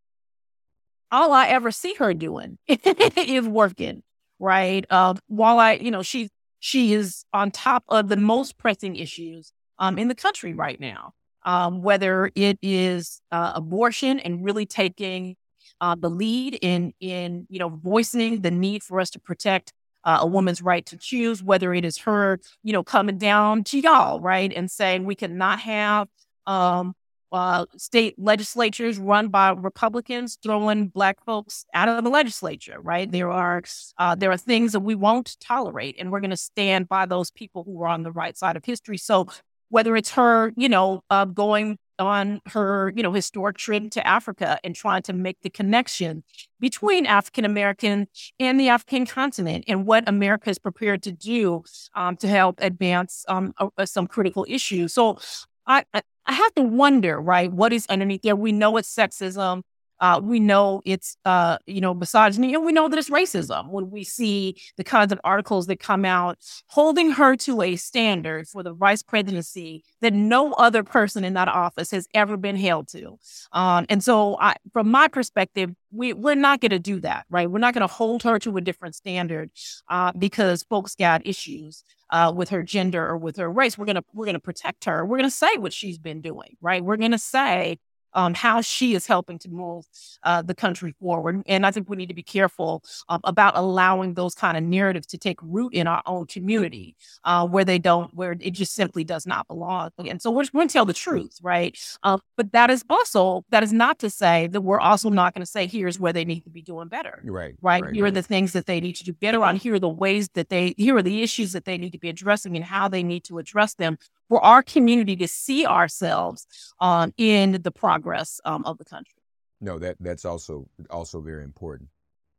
all 1.11 1.31
I 1.31 1.47
ever 1.47 1.71
see 1.71 1.93
her 1.95 2.13
doing 2.13 2.57
is 2.67 3.47
working, 3.47 4.03
right? 4.39 4.85
Uh, 4.89 5.15
while 5.27 5.59
I, 5.59 5.73
you 5.73 5.91
know, 5.91 6.03
she 6.03 6.29
she 6.59 6.93
is 6.93 7.23
on 7.33 7.51
top 7.51 7.83
of 7.87 8.09
the 8.09 8.17
most 8.17 8.57
pressing 8.57 8.95
issues 8.95 9.51
um, 9.79 9.97
in 9.97 10.07
the 10.07 10.15
country 10.15 10.53
right 10.53 10.79
now 10.79 11.13
um, 11.47 11.81
whether 11.81 12.29
it 12.35 12.59
is 12.61 13.21
uh, 13.31 13.53
abortion 13.55 14.19
and 14.19 14.43
really 14.43 14.65
taking 14.65 15.37
uh, 15.79 15.95
the 15.95 16.09
lead 16.09 16.59
in 16.61 16.93
in 16.99 17.47
you 17.49 17.57
know 17.57 17.69
voicing 17.69 18.41
the 18.41 18.51
need 18.51 18.83
for 18.83 18.99
us 18.99 19.09
to 19.11 19.19
protect 19.19 19.71
uh, 20.07 20.19
a 20.21 20.25
woman's 20.25 20.61
right 20.61 20.85
to 20.87 20.97
choose, 20.97 21.43
whether 21.43 21.73
it 21.73 21.85
is 21.85 21.99
her 21.99 22.39
you 22.63 22.73
know 22.73 22.83
coming 22.83 23.19
down 23.19 23.63
to 23.65 23.79
y'all 23.79 24.19
right 24.19 24.51
and 24.55 24.71
saying 24.71 25.05
we 25.05 25.15
cannot 25.15 25.59
have 25.59 26.07
um, 26.47 26.95
uh, 27.31 27.65
state 27.75 28.15
legislatures 28.17 28.97
run 28.97 29.27
by 29.27 29.49
Republicans 29.49 30.37
throwing 30.41 30.87
black 30.87 31.23
folks 31.25 31.65
out 31.73 31.89
of 31.89 32.03
the 32.03 32.09
legislature, 32.09 32.79
right? 32.81 33.11
There 33.11 33.29
are 33.29 33.61
uh, 33.97 34.15
there 34.15 34.31
are 34.31 34.37
things 34.37 34.71
that 34.71 34.79
we 34.79 34.95
won't 34.95 35.37
tolerate, 35.39 35.97
and 35.99 36.11
we're 36.11 36.21
going 36.21 36.31
to 36.31 36.37
stand 36.37 36.87
by 36.87 37.05
those 37.05 37.31
people 37.31 37.63
who 37.63 37.81
are 37.83 37.87
on 37.87 38.03
the 38.03 38.11
right 38.11 38.37
side 38.37 38.55
of 38.55 38.63
history. 38.63 38.97
So 38.97 39.27
whether 39.69 39.95
it's 39.97 40.11
her, 40.11 40.53
you 40.55 40.69
know, 40.69 41.01
uh, 41.09 41.25
going 41.25 41.77
on 41.99 42.41
her, 42.47 42.93
you 42.95 43.03
know, 43.03 43.13
historic 43.13 43.57
trip 43.57 43.91
to 43.91 44.05
Africa 44.05 44.59
and 44.63 44.75
trying 44.75 45.01
to 45.03 45.13
make 45.13 45.37
the 45.41 45.49
connection 45.49 46.23
between 46.59 47.05
African 47.05 47.45
American 47.45 48.07
and 48.39 48.59
the 48.59 48.69
African 48.69 49.05
continent 49.05 49.65
and 49.67 49.85
what 49.85 50.07
America 50.07 50.49
is 50.49 50.59
prepared 50.59 51.03
to 51.03 51.11
do 51.11 51.63
um, 51.95 52.17
to 52.17 52.27
help 52.27 52.59
advance 52.59 53.25
um, 53.27 53.53
some 53.85 54.07
critical 54.07 54.45
issues. 54.47 54.93
So 54.93 55.19
I, 55.65 55.83
I 55.93 56.01
have 56.33 56.53
to 56.55 56.61
wonder, 56.61 57.19
right, 57.19 57.51
what 57.51 57.73
is 57.73 57.85
underneath 57.87 58.21
there? 58.21 58.35
We 58.35 58.51
know 58.51 58.77
it's 58.77 58.93
sexism. 58.93 59.63
Uh, 59.99 60.19
we 60.23 60.39
know 60.39 60.81
it's, 60.85 61.17
uh, 61.25 61.57
you 61.65 61.81
know, 61.81 61.93
misogyny, 61.93 62.53
and 62.53 62.65
we 62.65 62.71
know 62.71 62.87
that 62.87 62.97
it's 62.97 63.09
racism 63.09 63.69
when 63.69 63.89
we 63.89 64.03
see 64.03 64.55
the 64.77 64.83
kinds 64.83 65.11
of 65.11 65.19
articles 65.23 65.67
that 65.67 65.79
come 65.79 66.05
out 66.05 66.37
holding 66.67 67.11
her 67.11 67.35
to 67.35 67.61
a 67.61 67.75
standard 67.75 68.47
for 68.47 68.63
the 68.63 68.73
vice 68.73 69.01
presidency 69.01 69.83
that 70.01 70.13
no 70.13 70.53
other 70.53 70.83
person 70.83 71.23
in 71.23 71.33
that 71.33 71.47
office 71.47 71.91
has 71.91 72.07
ever 72.13 72.37
been 72.37 72.55
held 72.55 72.87
to. 72.89 73.17
Um, 73.51 73.85
and 73.89 74.03
so, 74.03 74.37
I, 74.39 74.55
from 74.73 74.89
my 74.89 75.07
perspective, 75.07 75.71
we, 75.91 76.13
we're 76.13 76.35
not 76.35 76.61
going 76.61 76.71
to 76.71 76.79
do 76.79 76.99
that, 77.01 77.25
right? 77.29 77.49
We're 77.49 77.59
not 77.59 77.73
going 77.73 77.87
to 77.87 77.93
hold 77.93 78.23
her 78.23 78.39
to 78.39 78.57
a 78.57 78.61
different 78.61 78.95
standard 78.95 79.49
uh, 79.89 80.11
because 80.17 80.63
folks 80.63 80.95
got 80.95 81.25
issues 81.25 81.83
uh, 82.09 82.31
with 82.35 82.49
her 82.49 82.63
gender 82.63 83.05
or 83.05 83.17
with 83.17 83.37
her 83.37 83.51
race. 83.51 83.77
We're 83.77 83.85
gonna 83.85 84.03
we're 84.13 84.25
gonna 84.25 84.39
protect 84.39 84.85
her. 84.85 85.05
We're 85.05 85.17
gonna 85.17 85.31
say 85.31 85.57
what 85.57 85.73
she's 85.73 85.97
been 85.97 86.21
doing, 86.21 86.55
right? 86.61 86.83
We're 86.83 86.97
gonna 86.97 87.17
say 87.17 87.79
um, 88.17 88.33
how 88.33 88.61
she 88.61 88.95
is 88.95 89.05
helping 89.05 89.37
to 89.37 89.49
move 89.49 89.85
uh, 90.23 90.41
the 90.41 90.55
country 90.55 90.95
forward. 90.99 91.43
And 91.45 91.65
I 91.65 91.71
think 91.71 91.87
we 91.87 91.95
need 91.95 92.07
to 92.07 92.15
be 92.15 92.23
careful 92.23 92.83
um, 93.09 93.21
about 93.23 93.55
allowing 93.55 94.15
those 94.15 94.33
kind 94.33 94.57
of 94.57 94.63
narratives 94.63 95.05
to 95.07 95.19
take 95.19 95.37
root 95.43 95.73
in 95.73 95.85
our 95.85 96.01
own 96.07 96.25
community 96.25 96.95
uh, 97.23 97.47
where 97.47 97.63
they 97.63 97.77
don't, 97.77 98.11
where 98.15 98.35
it 98.39 98.51
just 98.51 98.73
simply 98.73 99.03
does 99.03 99.27
not 99.27 99.47
belong. 99.47 99.91
And 99.99 100.19
so 100.19 100.31
we're, 100.31 100.45
we're 100.51 100.61
going 100.61 100.67
to 100.67 100.73
tell 100.73 100.85
the 100.85 100.93
truth, 100.93 101.37
right? 101.43 101.77
Uh, 102.01 102.17
but 102.35 102.51
that 102.53 102.71
is 102.71 102.83
also, 102.89 103.45
that 103.51 103.61
is 103.61 103.71
not 103.71 103.99
to 103.99 104.09
say 104.09 104.47
that 104.47 104.61
we're 104.61 104.79
also 104.79 105.09
not 105.09 105.35
going 105.35 105.45
to 105.45 105.51
say, 105.51 105.67
here's 105.67 105.99
where 105.99 106.11
they 106.11 106.25
need 106.25 106.43
to 106.45 106.49
be 106.49 106.63
doing 106.63 106.87
better. 106.87 107.21
Right. 107.23 107.53
Right. 107.61 107.83
right 107.83 107.93
here 107.93 108.05
right. 108.05 108.09
are 108.09 108.11
the 108.11 108.23
things 108.23 108.53
that 108.53 108.65
they 108.65 108.81
need 108.81 108.95
to 108.95 109.03
do 109.03 109.13
better 109.13 109.43
on. 109.43 109.57
Here 109.57 109.75
are 109.75 109.79
the 109.79 109.87
ways 109.87 110.29
that 110.29 110.49
they, 110.49 110.73
here 110.75 110.97
are 110.97 111.03
the 111.03 111.21
issues 111.21 111.51
that 111.51 111.65
they 111.65 111.77
need 111.77 111.91
to 111.91 111.99
be 111.99 112.09
addressing 112.09 112.55
and 112.55 112.65
how 112.65 112.87
they 112.87 113.03
need 113.03 113.23
to 113.25 113.37
address 113.37 113.75
them 113.75 113.99
for 114.29 114.43
our 114.43 114.61
community 114.61 115.15
to 115.15 115.27
see 115.27 115.65
ourselves 115.65 116.47
um, 116.79 117.13
in 117.17 117.61
the 117.61 117.71
progress 117.71 118.41
um, 118.45 118.63
of 118.65 118.77
the 118.77 118.85
country. 118.85 119.13
No, 119.59 119.79
that 119.79 119.97
that's 119.99 120.25
also 120.25 120.67
also 120.89 121.21
very 121.21 121.43
important. 121.43 121.89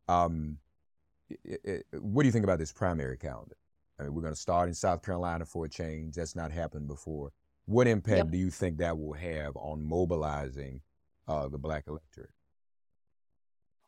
Um, 0.09 0.59
it, 1.44 1.61
it, 1.64 1.87
what 2.01 2.22
do 2.22 2.29
you 2.29 2.33
think 2.33 2.44
about 2.44 2.59
this 2.59 2.72
primary 2.72 3.16
calendar? 3.18 3.57
I 3.98 4.05
mean, 4.05 4.14
we're 4.14 4.22
going 4.22 4.35
to 4.35 4.40
start 4.40 4.68
in 4.68 4.74
South 4.74 5.03
Carolina 5.03 5.44
for 5.44 5.64
a 5.64 5.68
change. 5.68 6.14
That's 6.14 6.37
not 6.37 6.53
happened 6.53 6.87
before. 6.87 7.33
What 7.66 7.87
impact 7.87 8.16
Yep. 8.16 8.31
do 8.31 8.38
you 8.38 8.51
think 8.51 8.79
that 8.79 8.96
will 8.96 9.12
have 9.12 9.57
on 9.57 9.85
mobilizing 9.85 10.81
uh, 11.27 11.48
the 11.48 11.59
black 11.59 11.85
electorate? 11.87 12.31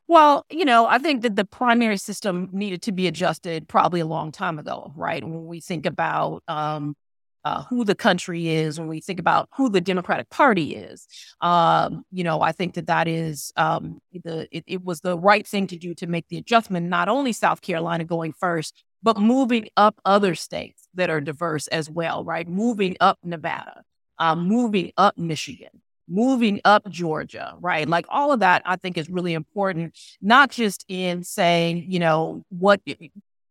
Well, 0.07 0.45
you 0.51 0.65
know, 0.65 0.87
I 0.87 0.99
think 0.99 1.23
that 1.23 1.37
the 1.37 1.45
primary 1.45 1.97
system 1.97 2.49
needed 2.53 2.83
to 2.83 2.93
be 2.93 3.07
adjusted 3.07 3.69
probably 3.69 4.01
a 4.01 4.07
long 4.07 4.33
time 4.33 4.59
ago, 4.59 4.93
right? 4.97 5.23
When 5.23 5.47
we 5.47 5.61
think 5.61 5.87
about 5.87 6.43
um, 6.49 6.97
uh, 7.45 7.63
who 7.65 7.85
the 7.85 7.95
country 7.95 8.49
is, 8.49 8.79
when 8.79 8.89
we 8.89 9.01
think 9.01 9.19
about 9.19 9.49
who 9.57 9.69
the 9.69 9.81
Democratic 9.81 10.29
Party 10.31 10.75
is, 10.75 11.07
um, 11.41 12.05
you 12.11 12.25
know, 12.25 12.41
I 12.41 12.53
think 12.53 12.75
that 12.75 12.87
that 12.87 13.09
is 13.09 13.53
um, 13.57 14.01
the 14.13 14.49
it, 14.51 14.65
it 14.67 14.85
was 14.85 15.01
the 15.01 15.19
right 15.19 15.47
thing 15.47 15.67
to 15.69 15.77
do 15.77 15.95
to 15.95 16.07
make 16.07 16.29
the 16.29 16.39
adjustment. 16.39 16.89
Not 16.89 17.09
only 17.09 17.33
South 17.33 17.63
Carolina 17.63 18.05
going 18.05 18.33
first, 18.33 18.85
but 19.03 19.19
moving 19.19 19.69
up 19.77 20.01
other 20.05 20.35
states 20.35 20.89
that 20.95 21.11
are 21.11 21.21
diverse 21.21 21.67
as 21.69 21.89
well, 21.89 22.25
right? 22.25 22.47
Moving 22.49 22.97
up 23.01 23.19
Nevada, 23.25 23.83
um, 24.19 24.47
moving 24.47 24.93
up 24.97 25.17
Michigan, 25.17 25.81
moving 26.09 26.61
up 26.65 26.89
Georgia, 26.91 27.55
right? 27.61 27.89
Like 27.89 28.07
all 28.09 28.33
of 28.33 28.41
that, 28.41 28.63
I 28.67 28.77
think 28.77 28.99
is 28.99 29.09
really 29.09 29.33
important, 29.33 29.99
not 30.21 30.51
just 30.51 30.85
in 30.89 31.25
saying, 31.25 31.87
you 31.89 31.99
know, 31.99 32.45
what 32.51 32.81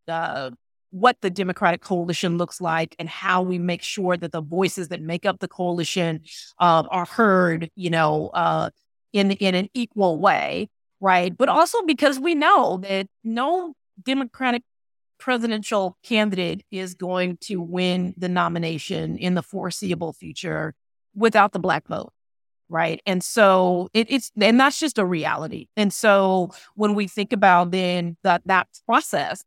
uh, 0.07 0.51
what 0.91 1.17
the 1.21 1.29
Democratic 1.29 1.81
coalition 1.81 2.37
looks 2.37 2.59
like 2.59 2.95
and 2.99 3.07
how 3.07 3.41
we 3.41 3.59
make 3.59 3.81
sure 3.81 4.17
that 4.17 4.31
the 4.31 4.41
voices 4.41 4.87
that 4.89 5.01
make 5.01 5.25
up 5.25 5.39
the 5.39 5.47
coalition 5.47 6.21
uh, 6.59 6.83
are 6.89 7.05
heard, 7.05 7.69
you 7.75 7.89
know, 7.89 8.29
uh, 8.33 8.69
in 9.13 9.31
in 9.31 9.55
an 9.55 9.69
equal 9.73 10.19
way, 10.19 10.69
right? 10.99 11.37
But 11.37 11.49
also 11.49 11.81
because 11.83 12.19
we 12.19 12.35
know 12.35 12.77
that 12.83 13.07
no 13.23 13.73
Democratic 14.03 14.63
presidential 15.19 15.97
candidate 16.01 16.65
is 16.71 16.95
going 16.95 17.37
to 17.41 17.61
win 17.61 18.13
the 18.17 18.29
nomination 18.29 19.17
in 19.17 19.35
the 19.35 19.43
foreseeable 19.43 20.13
future 20.13 20.73
without 21.13 21.51
the 21.51 21.59
black 21.59 21.85
vote 21.87 22.13
right 22.69 23.01
and 23.05 23.23
so 23.23 23.89
it, 23.93 24.09
it's 24.09 24.31
and 24.39 24.59
that's 24.59 24.79
just 24.79 24.97
a 24.97 25.05
reality 25.05 25.67
and 25.75 25.91
so 25.91 26.49
when 26.75 26.93
we 26.93 27.07
think 27.07 27.33
about 27.33 27.71
then 27.71 28.15
that 28.23 28.41
that 28.45 28.67
process 28.85 29.43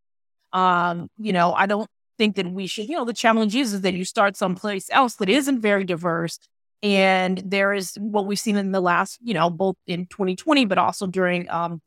um 0.53 1.09
you 1.19 1.33
know 1.33 1.53
i 1.55 1.67
don't 1.67 1.89
think 2.19 2.37
that 2.37 2.51
we 2.51 2.67
should 2.67 2.89
you 2.89 2.97
know 2.97 3.05
the 3.05 3.13
challenge 3.13 3.55
is, 3.57 3.73
is 3.73 3.81
that 3.83 3.95
you 3.95 4.05
start 4.05 4.37
someplace 4.37 4.89
else 4.91 5.17
that 5.17 5.29
isn't 5.29 5.61
very 5.61 5.85
diverse 5.85 6.39
and 6.83 7.39
there 7.45 7.73
is 7.73 7.95
what 8.01 8.27
we've 8.27 8.39
seen 8.39 8.57
in 8.57 8.73
the 8.73 8.81
last 8.81 9.19
you 9.23 9.35
know 9.35 9.51
both 9.51 9.77
in 9.87 10.07
2020 10.07 10.65
but 10.67 10.79
also 10.79 11.07
during 11.07 11.49
um 11.51 11.81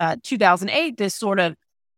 uh, 0.00 0.16
2008 0.22 0.96
this 0.96 1.14
sort 1.14 1.38
of 1.38 1.54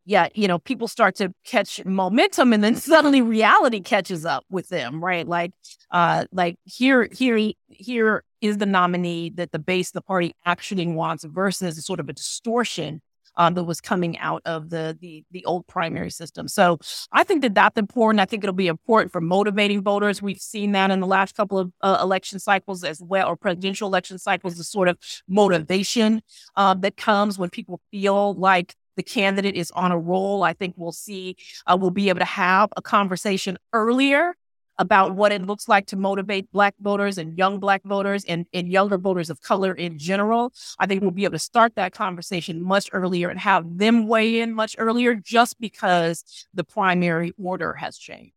yeah, 0.06 0.28
you 0.34 0.48
know, 0.48 0.58
people 0.58 0.86
start 0.86 1.16
to 1.16 1.32
catch 1.44 1.84
momentum 1.84 2.52
and 2.52 2.62
then 2.62 2.76
suddenly 2.76 3.22
reality 3.22 3.80
catches 3.80 4.26
up 4.26 4.44
with 4.50 4.68
them, 4.68 5.02
right? 5.02 5.26
Like, 5.26 5.52
uh, 5.90 6.26
like 6.32 6.56
here, 6.64 7.08
here, 7.10 7.52
here 7.68 8.22
is 8.40 8.58
the 8.58 8.66
nominee 8.66 9.30
that 9.30 9.52
the 9.52 9.58
base 9.58 9.88
of 9.88 9.94
the 9.94 10.02
party 10.02 10.34
actually 10.44 10.86
wants 10.86 11.24
versus 11.24 11.82
sort 11.84 12.00
of 12.00 12.08
a 12.08 12.12
distortion 12.12 13.00
um, 13.36 13.54
that 13.54 13.64
was 13.64 13.80
coming 13.80 14.18
out 14.18 14.42
of 14.44 14.70
the, 14.70 14.96
the 15.00 15.24
the 15.30 15.44
old 15.44 15.66
primary 15.66 16.10
system. 16.10 16.48
So 16.48 16.78
I 17.12 17.24
think 17.24 17.42
that 17.42 17.54
that's 17.54 17.78
important. 17.78 18.20
I 18.20 18.24
think 18.24 18.44
it'll 18.44 18.54
be 18.54 18.68
important 18.68 19.12
for 19.12 19.20
motivating 19.20 19.82
voters. 19.82 20.22
We've 20.22 20.40
seen 20.40 20.72
that 20.72 20.90
in 20.90 21.00
the 21.00 21.06
last 21.06 21.34
couple 21.34 21.58
of 21.58 21.72
uh, 21.80 21.98
election 22.00 22.38
cycles 22.38 22.84
as 22.84 23.00
well, 23.02 23.28
or 23.28 23.36
presidential 23.36 23.88
election 23.88 24.18
cycles, 24.18 24.56
the 24.56 24.64
sort 24.64 24.88
of 24.88 24.98
motivation 25.28 26.22
uh, 26.56 26.74
that 26.74 26.96
comes 26.96 27.38
when 27.38 27.50
people 27.50 27.80
feel 27.90 28.34
like 28.34 28.74
the 28.96 29.02
candidate 29.02 29.56
is 29.56 29.70
on 29.72 29.92
a 29.92 29.98
roll. 29.98 30.42
I 30.42 30.52
think 30.52 30.74
we'll 30.76 30.92
see, 30.92 31.36
uh, 31.66 31.76
we'll 31.80 31.90
be 31.90 32.08
able 32.08 32.20
to 32.20 32.24
have 32.24 32.72
a 32.76 32.82
conversation 32.82 33.58
earlier 33.72 34.36
about 34.78 35.14
what 35.14 35.32
it 35.32 35.42
looks 35.42 35.68
like 35.68 35.86
to 35.86 35.96
motivate 35.96 36.50
Black 36.52 36.74
voters 36.80 37.18
and 37.18 37.36
young 37.38 37.60
Black 37.60 37.82
voters 37.84 38.24
and, 38.24 38.46
and 38.52 38.68
younger 38.68 38.98
voters 38.98 39.30
of 39.30 39.40
color 39.40 39.72
in 39.72 39.98
general. 39.98 40.52
I 40.78 40.86
think 40.86 41.02
we'll 41.02 41.10
be 41.10 41.24
able 41.24 41.32
to 41.32 41.38
start 41.38 41.74
that 41.76 41.92
conversation 41.92 42.62
much 42.62 42.90
earlier 42.92 43.28
and 43.28 43.38
have 43.38 43.78
them 43.78 44.08
weigh 44.08 44.40
in 44.40 44.54
much 44.54 44.74
earlier 44.78 45.14
just 45.14 45.60
because 45.60 46.46
the 46.54 46.64
primary 46.64 47.32
order 47.42 47.74
has 47.74 47.98
changed. 47.98 48.32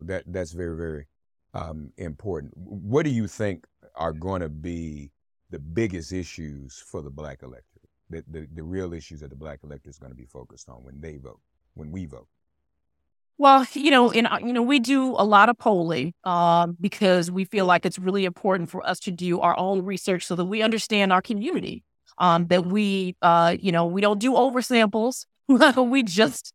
That 0.00 0.24
that's 0.26 0.52
very 0.52 0.76
very 0.76 1.06
um, 1.54 1.92
important. 1.96 2.52
What 2.56 3.04
do 3.04 3.10
you 3.10 3.26
think 3.26 3.66
are 3.94 4.12
going 4.12 4.42
to 4.42 4.48
be 4.48 5.10
the 5.50 5.58
biggest 5.58 6.12
issues 6.12 6.82
for 6.86 7.00
the 7.00 7.10
black 7.10 7.42
electorate? 7.42 7.64
The, 8.10 8.24
the, 8.28 8.48
the 8.54 8.62
real 8.62 8.92
issues 8.92 9.20
that 9.20 9.30
the 9.30 9.36
black 9.36 9.60
electorate 9.62 9.94
is 9.94 9.98
going 9.98 10.12
to 10.12 10.16
be 10.16 10.26
focused 10.26 10.68
on 10.68 10.84
when 10.84 11.00
they 11.00 11.16
vote, 11.16 11.40
when 11.74 11.90
we 11.90 12.06
vote? 12.06 12.28
Well, 13.36 13.66
you 13.74 13.90
know, 13.90 14.10
in 14.10 14.28
you 14.42 14.52
know, 14.52 14.62
we 14.62 14.78
do 14.78 15.10
a 15.16 15.24
lot 15.24 15.48
of 15.48 15.58
polling 15.58 16.14
um, 16.22 16.76
because 16.80 17.30
we 17.30 17.44
feel 17.44 17.66
like 17.66 17.84
it's 17.84 17.98
really 17.98 18.24
important 18.24 18.70
for 18.70 18.86
us 18.86 19.00
to 19.00 19.10
do 19.10 19.40
our 19.40 19.58
own 19.58 19.84
research 19.84 20.24
so 20.24 20.36
that 20.36 20.44
we 20.44 20.62
understand 20.62 21.12
our 21.12 21.22
community. 21.22 21.82
Um, 22.18 22.46
that 22.46 22.64
we, 22.64 23.16
uh, 23.22 23.56
you 23.58 23.72
know, 23.72 23.86
we 23.86 24.00
don't 24.00 24.20
do 24.20 24.34
oversamples. 24.34 25.26
we 25.48 26.02
just 26.04 26.52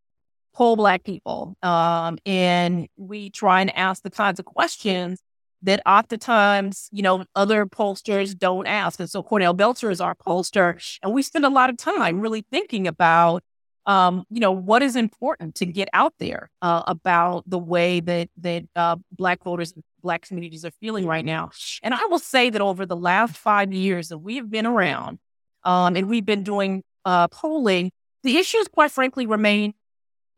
poll 0.54 0.74
Black 0.74 1.04
people, 1.04 1.54
um, 1.62 2.16
and 2.24 2.88
we 2.96 3.28
try 3.28 3.60
and 3.60 3.76
ask 3.76 4.02
the 4.02 4.10
kinds 4.10 4.40
of 4.40 4.46
questions 4.46 5.20
that 5.62 5.82
oftentimes, 5.84 6.88
you 6.90 7.02
know, 7.02 7.24
other 7.36 7.66
pollsters 7.66 8.36
don't 8.36 8.66
ask. 8.66 8.98
And 8.98 9.10
so 9.10 9.22
Cornell 9.22 9.52
Belcher 9.52 9.90
is 9.90 10.00
our 10.00 10.14
pollster, 10.14 10.98
and 11.02 11.12
we 11.12 11.22
spend 11.22 11.44
a 11.44 11.50
lot 11.50 11.68
of 11.68 11.76
time 11.76 12.20
really 12.20 12.44
thinking 12.50 12.86
about 12.86 13.44
um, 13.86 14.24
you 14.30 14.40
know, 14.40 14.52
what 14.52 14.82
is 14.82 14.96
important 14.96 15.54
to 15.56 15.66
get 15.66 15.88
out 15.92 16.14
there 16.18 16.50
uh, 16.62 16.82
about 16.86 17.44
the 17.48 17.58
way 17.58 18.00
that 18.00 18.28
that 18.38 18.64
uh, 18.76 18.96
Black 19.12 19.42
voters, 19.42 19.74
Black 20.02 20.22
communities 20.22 20.64
are 20.64 20.70
feeling 20.72 21.06
right 21.06 21.24
now. 21.24 21.50
And 21.82 21.94
I 21.94 22.04
will 22.06 22.18
say 22.18 22.50
that 22.50 22.60
over 22.60 22.86
the 22.86 22.96
last 22.96 23.36
five 23.36 23.72
years 23.72 24.08
that 24.08 24.18
we 24.18 24.36
have 24.36 24.50
been 24.50 24.66
around, 24.66 25.18
um, 25.64 25.96
and 25.96 26.08
we've 26.08 26.26
been 26.26 26.44
doing 26.44 26.82
uh, 27.04 27.28
polling, 27.28 27.90
the 28.22 28.36
issues, 28.36 28.68
quite 28.68 28.90
frankly, 28.90 29.26
remain 29.26 29.74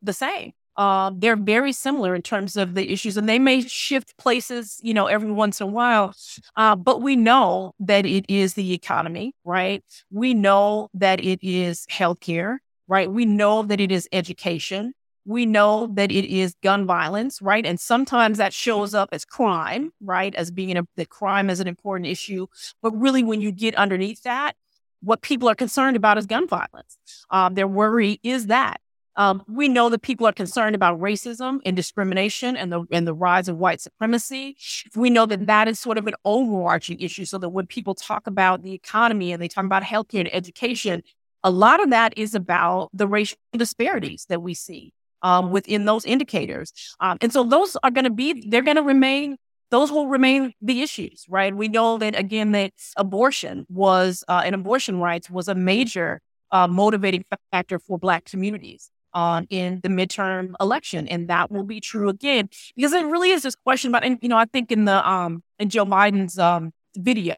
the 0.03 0.13
same. 0.13 0.53
Uh, 0.75 1.11
they're 1.15 1.37
very 1.37 1.73
similar 1.73 2.15
in 2.15 2.23
terms 2.23 2.57
of 2.57 2.75
the 2.75 2.91
issues, 2.91 3.17
and 3.17 3.29
they 3.29 3.39
may 3.39 3.61
shift 3.61 4.17
places, 4.17 4.81
you 4.83 4.95
know, 4.95 5.07
every 5.07 5.31
once 5.31 5.61
in 5.61 5.67
a 5.69 5.71
while. 5.71 6.15
Uh, 6.57 6.75
but 6.75 7.03
we 7.03 7.15
know 7.15 7.75
that 7.79 8.07
it 8.07 8.25
is 8.29 8.55
the 8.55 8.73
economy, 8.73 9.35
right? 9.45 9.85
We 10.11 10.33
know 10.33 10.89
that 10.95 11.23
it 11.23 11.41
is 11.43 11.87
healthcare 11.91 12.59
right? 12.93 13.11
We 13.11 13.25
know 13.25 13.63
that 13.63 13.81
it 13.81 13.91
is 13.91 14.07
education. 14.13 14.93
We 15.25 15.47
know 15.47 15.87
that 15.95 16.13
it 16.13 16.27
is 16.27 16.55
gun 16.63 16.85
violence, 16.85 17.41
right? 17.41 17.65
And 17.65 17.81
sometimes 17.81 18.37
that 18.37 18.53
shows 18.53 18.93
up 18.93 19.09
as 19.13 19.25
crime, 19.25 19.93
right? 20.03 20.35
As 20.35 20.51
being 20.51 20.77
a, 20.77 20.83
the 20.97 21.07
crime 21.07 21.49
is 21.49 21.59
an 21.59 21.67
important 21.67 22.09
issue. 22.09 22.49
But 22.83 22.91
really, 22.91 23.23
when 23.23 23.41
you 23.41 23.51
get 23.51 23.75
underneath 23.77 24.25
that, 24.25 24.57
what 25.01 25.23
people 25.23 25.49
are 25.49 25.55
concerned 25.55 25.97
about 25.97 26.19
is 26.19 26.27
gun 26.27 26.47
violence. 26.47 26.99
Um, 27.31 27.55
their 27.55 27.67
worry 27.67 28.21
is 28.23 28.49
that. 28.49 28.79
Um, 29.17 29.43
we 29.49 29.69
know 29.69 29.89
that 29.89 30.03
people 30.03 30.27
are 30.27 30.33
concerned 30.33 30.75
about 30.75 31.01
racism 31.01 31.61
and 31.65 31.75
discrimination 31.75 32.57
and 32.59 32.71
the 32.71 32.85
and 32.91 33.07
the 33.07 33.15
rise 33.15 33.49
of 33.49 33.57
white 33.57 33.81
supremacy. 33.81 34.57
We 34.95 35.09
know 35.09 35.25
that 35.27 35.47
that 35.47 35.67
is 35.67 35.81
sort 35.81 35.97
of 35.97 36.07
an 36.07 36.15
overarching 36.27 37.01
issue. 37.01 37.25
So 37.25 37.39
that 37.39 37.51
when 37.51 37.67
people 37.67 37.95
talk 37.95 38.27
about 38.27 38.63
the 38.63 38.75
economy 38.75 39.33
and 39.33 39.41
they 39.41 39.49
talk 39.49 39.65
about 39.65 39.83
healthcare 39.83 40.21
and 40.21 40.35
education, 40.35 41.03
a 41.45 41.51
lot 41.51 41.83
of 41.83 41.91
that 41.91 42.15
is 42.17 42.35
about 42.35 42.91
the 42.93 43.07
racial 43.07 43.39
disparities 43.53 44.27
that 44.29 44.43
we 44.43 44.55
see 44.55 44.93
um, 45.23 45.51
within 45.51 45.85
those 45.85 46.05
indicators. 46.05 46.73
Um, 47.01 47.19
and 47.21 47.33
so 47.33 47.45
those 47.45 47.77
are 47.83 47.91
going 47.91 48.05
to 48.05 48.11
be, 48.11 48.49
they're 48.49 48.63
going 48.63 48.77
to 48.77 48.83
remain, 48.83 49.37
those 49.71 49.91
will 49.91 50.09
remain 50.09 50.53
the 50.61 50.83
issues, 50.83 51.25
right? 51.29 51.55
We 51.55 51.69
know 51.69 51.99
that, 51.99 52.19
again, 52.19 52.53
that 52.53 52.73
abortion 52.97 53.67
was, 53.69 54.25
uh, 54.29 54.43
and 54.45 54.55
abortion 54.55 54.99
rights 54.99 55.31
was 55.31 55.49
a 55.49 55.55
major 55.55 56.21
uh, 56.51 56.67
motivating 56.69 57.25
factor 57.51 57.79
for 57.79 57.99
Black 57.99 58.25
communities. 58.25 58.91
Uh, 59.15 59.43
in 59.51 59.79
the 59.83 59.91
midterm 59.91 60.55
election, 60.59 61.07
and 61.07 61.29
that 61.29 61.51
will 61.51 61.65
be 61.65 61.81
true 61.81 62.09
again 62.09 62.49
because 62.75 62.95
it 62.95 63.05
really 63.05 63.29
is 63.29 63.43
this 63.43 63.55
question 63.55 63.91
about. 63.91 64.03
And 64.05 64.19
you 64.23 64.29
know, 64.31 64.39
I 64.39 64.47
think 64.47 64.73
in 64.73 64.87
the 64.87 65.07
um 65.07 65.43
in 65.59 65.69
Joe 65.69 65.85
Biden's 65.85 66.39
um 66.39 66.73
video, 66.97 67.35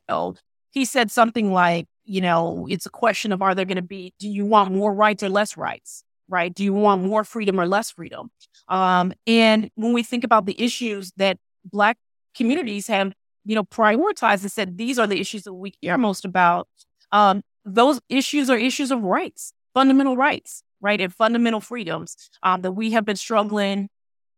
he 0.70 0.84
said 0.84 1.10
something 1.10 1.52
like, 1.52 1.88
you 2.04 2.20
know, 2.20 2.66
it's 2.68 2.86
a 2.86 2.90
question 2.90 3.32
of 3.32 3.42
are 3.42 3.54
there 3.54 3.64
going 3.64 3.76
to 3.76 3.82
be, 3.82 4.12
do 4.18 4.28
you 4.28 4.44
want 4.46 4.72
more 4.72 4.92
rights 4.92 5.22
or 5.22 5.28
less 5.28 5.56
rights? 5.56 6.04
Right? 6.28 6.54
Do 6.54 6.64
you 6.64 6.72
want 6.72 7.02
more 7.02 7.22
freedom 7.22 7.60
or 7.60 7.66
less 7.66 7.90
freedom? 7.90 8.30
Um, 8.68 9.12
and 9.26 9.70
when 9.74 9.92
we 9.92 10.02
think 10.02 10.24
about 10.24 10.46
the 10.46 10.60
issues 10.62 11.12
that 11.18 11.36
Black 11.64 11.98
communities 12.34 12.86
have, 12.86 13.12
you 13.44 13.54
know, 13.54 13.64
prioritized 13.64 14.42
and 14.42 14.50
said 14.50 14.78
these 14.78 14.98
are 14.98 15.06
the 15.06 15.20
issues 15.20 15.42
that 15.42 15.52
we 15.52 15.70
care 15.70 15.98
most 15.98 16.24
about, 16.24 16.66
um, 17.12 17.42
those 17.64 18.00
issues 18.08 18.48
are 18.48 18.56
issues 18.56 18.90
of 18.90 19.02
rights, 19.02 19.52
fundamental 19.74 20.16
rights, 20.16 20.62
right, 20.80 21.00
and 21.00 21.12
fundamental 21.12 21.60
freedoms 21.60 22.16
um, 22.42 22.62
that 22.62 22.72
we 22.72 22.92
have 22.92 23.04
been 23.04 23.16
struggling 23.16 23.88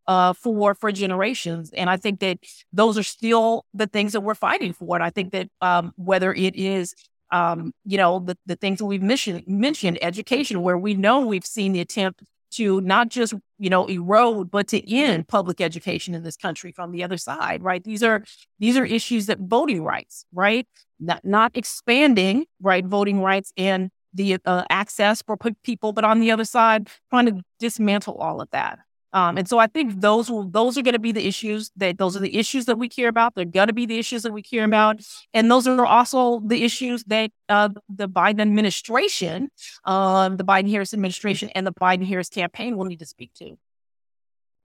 uh, 0.07 0.33
for 0.33 0.75
for 0.75 0.93
generations. 0.93 1.71
And 1.73 1.91
I 1.91 1.97
think 1.97 2.21
that 2.21 2.39
those 2.73 2.99
are 2.99 3.03
still 3.03 3.65
the 3.75 3.87
things 3.87 4.13
that 4.13 4.21
we're 4.21 4.35
fighting 4.35 4.73
for. 4.73 4.97
And 4.97 5.05
I 5.05 5.11
think 5.11 5.33
that 5.33 5.49
um, 5.61 5.93
whether 5.97 6.33
it 6.33 6.55
is 6.57 6.95
um, 7.31 7.73
you 7.85 7.99
know, 7.99 8.21
the, 8.21 8.37
the 8.47 8.57
things 8.57 8.79
that 8.79 8.87
we've 8.87 9.03
mentioned, 9.03 9.45
mentioned, 9.47 9.99
education, 10.03 10.63
where 10.63 10.79
we 10.79 10.95
know 10.95 11.21
we've 11.21 11.47
seen 11.47 11.73
the 11.73 11.81
attempt 11.81 12.23
to 12.53 12.81
not 12.81 13.09
just, 13.09 13.35
you 13.59 13.69
know, 13.69 13.87
erode, 13.87 14.51
but 14.51 14.69
to 14.69 14.95
end 14.95 15.29
public 15.29 15.61
education 15.61 16.15
in 16.15 16.23
this 16.23 16.37
country 16.37 16.73
from 16.73 16.93
the 16.93 17.03
other 17.03 17.17
side, 17.17 17.63
right? 17.63 17.83
These 17.83 18.03
are 18.03 18.25
these 18.59 18.77
are 18.77 18.85
issues 18.85 19.27
that 19.27 19.39
voting 19.41 19.83
rights, 19.83 20.25
right? 20.33 20.67
Not 21.01 21.25
not 21.25 21.53
expanding, 21.55 22.47
right, 22.61 22.85
voting 22.85 23.21
rights 23.21 23.53
and 23.57 23.91
the 24.15 24.39
uh, 24.45 24.65
access 24.71 25.23
for 25.23 25.37
people, 25.63 25.93
but 25.93 26.05
on 26.05 26.21
the 26.21 26.31
other 26.31 26.45
side, 26.45 26.89
trying 27.11 27.27
to 27.27 27.43
dismantle 27.59 28.15
all 28.15 28.41
of 28.41 28.49
that. 28.51 28.79
Um, 29.17 29.39
and 29.39 29.49
so 29.49 29.59
I 29.59 29.67
think 29.67 30.03
those 30.03 30.31
will 30.31 30.45
those 30.45 30.77
are 30.77 30.83
going 30.83 30.93
to 30.93 30.99
be 30.99 31.11
the 31.11 31.27
issues 31.27 31.71
that 31.77 31.97
those 31.97 32.19
are 32.19 32.21
the 32.21 32.37
issues 32.37 32.67
that 32.67 32.77
we 32.77 32.87
care 32.87 33.09
about. 33.09 33.35
They're 33.35 33.47
going 33.47 33.69
to 33.69 33.73
be 33.73 33.87
the 33.87 33.99
issues 33.99 34.25
that 34.25 34.33
we 34.33 34.43
care 34.43 34.63
about, 34.63 35.01
and 35.33 35.51
those 35.51 35.67
are 35.67 35.87
also 35.87 36.41
the 36.41 36.63
issues 36.63 37.03
that 37.05 37.31
uh, 37.49 37.71
the 37.89 38.11
Biden 38.11 38.43
administration, 38.43 39.49
um, 39.87 40.37
the 40.37 40.45
Biden 40.45 40.69
Harris 40.69 40.93
administration, 40.93 41.49
and 41.55 41.67
the 41.67 41.73
Biden 41.73 42.07
Harris 42.07 42.29
campaign 42.29 42.77
will 42.77 42.85
need 42.85 42.99
to 42.99 43.07
speak 43.07 43.33
to. 43.37 43.57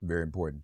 Very 0.02 0.24
important. 0.24 0.64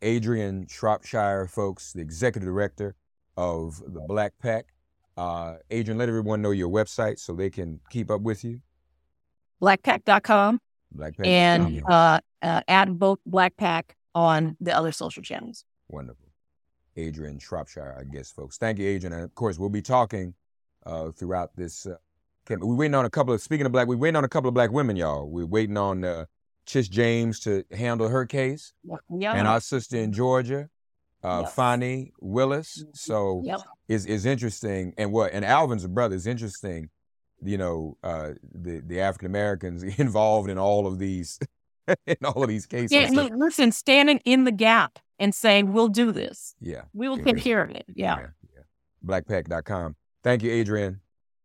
Adrian 0.00 0.68
Shropshire, 0.68 1.48
folks, 1.48 1.92
the 1.92 2.00
executive 2.00 2.46
director 2.46 2.94
of 3.36 3.82
the 3.84 4.00
Black 4.06 4.32
PAC. 4.40 4.66
Uh, 5.16 5.54
Adrian, 5.72 5.98
let 5.98 6.08
everyone 6.08 6.40
know 6.40 6.52
your 6.52 6.68
website 6.68 7.18
so 7.18 7.32
they 7.32 7.50
can 7.50 7.80
keep 7.90 8.12
up 8.12 8.20
with 8.20 8.44
you. 8.44 8.60
Blackpac.com. 10.96 11.24
Blackpac. 11.24 11.26
And 11.26 11.82
uh, 11.88 12.20
uh, 12.42 12.60
at 12.68 12.98
both 12.98 13.18
Black 13.26 13.56
PAC 13.56 13.96
on 14.14 14.56
the 14.60 14.76
other 14.76 14.92
social 14.92 15.22
channels. 15.22 15.64
Wonderful. 15.88 16.26
Adrian 16.96 17.38
Shropshire, 17.38 17.96
I 17.98 18.04
guess, 18.04 18.30
folks. 18.32 18.58
Thank 18.58 18.78
you, 18.78 18.88
Adrian. 18.88 19.12
And 19.12 19.22
of 19.22 19.34
course, 19.34 19.58
we'll 19.58 19.68
be 19.68 19.82
talking 19.82 20.34
uh, 20.84 21.10
throughout 21.12 21.54
this. 21.56 21.86
Uh, 21.86 21.94
we're 22.50 22.74
waiting 22.74 22.94
on 22.94 23.04
a 23.04 23.10
couple 23.10 23.32
of, 23.34 23.40
speaking 23.40 23.66
of 23.66 23.72
black, 23.72 23.86
we're 23.88 23.96
waiting 23.96 24.16
on 24.16 24.24
a 24.24 24.28
couple 24.28 24.48
of 24.48 24.54
black 24.54 24.72
women, 24.72 24.96
y'all. 24.96 25.28
We're 25.28 25.46
waiting 25.46 25.76
on 25.76 26.02
uh, 26.02 26.24
Tish 26.66 26.88
James 26.88 27.40
to 27.40 27.62
handle 27.72 28.08
her 28.08 28.24
case. 28.26 28.72
Yeah. 29.10 29.34
And 29.34 29.46
our 29.46 29.60
sister 29.60 29.98
in 29.98 30.12
Georgia, 30.12 30.68
uh, 31.22 31.42
Yes. 31.44 31.54
Fani 31.54 32.12
Willis. 32.20 32.84
So 32.94 33.42
Yep. 33.44 33.60
is 33.88 34.06
it's 34.06 34.24
interesting. 34.24 34.94
And 34.96 35.12
what, 35.12 35.32
and 35.32 35.44
Alvin's 35.44 35.86
brother. 35.86 36.16
is 36.16 36.26
interesting, 36.26 36.88
you 37.42 37.58
know, 37.58 37.96
uh, 38.02 38.30
the, 38.52 38.80
the 38.80 39.00
African 39.00 39.26
Americans 39.26 39.82
involved 39.98 40.50
in 40.50 40.58
all 40.58 40.86
of 40.86 40.98
these, 40.98 41.38
in 42.06 42.16
all 42.24 42.42
of 42.42 42.48
these 42.48 42.66
cases. 42.66 42.92
Yeah, 42.92 43.08
look, 43.12 43.32
listen, 43.34 43.72
standing 43.72 44.18
in 44.24 44.44
the 44.44 44.52
gap 44.52 44.98
and 45.18 45.34
saying, 45.34 45.72
we'll 45.72 45.88
do 45.88 46.12
this. 46.12 46.54
yeah. 46.60 46.82
We 46.92 47.08
will 47.08 47.18
Yeah. 47.18 47.24
take 47.24 47.38
care 47.38 47.62
of 47.62 47.70
it. 47.70 47.84
Yeah. 47.94 48.18
yeah. 48.54 48.62
Blackpac.com. 49.04 49.96
Thank 50.22 50.42
you, 50.42 50.50
Adrian. 50.52 51.00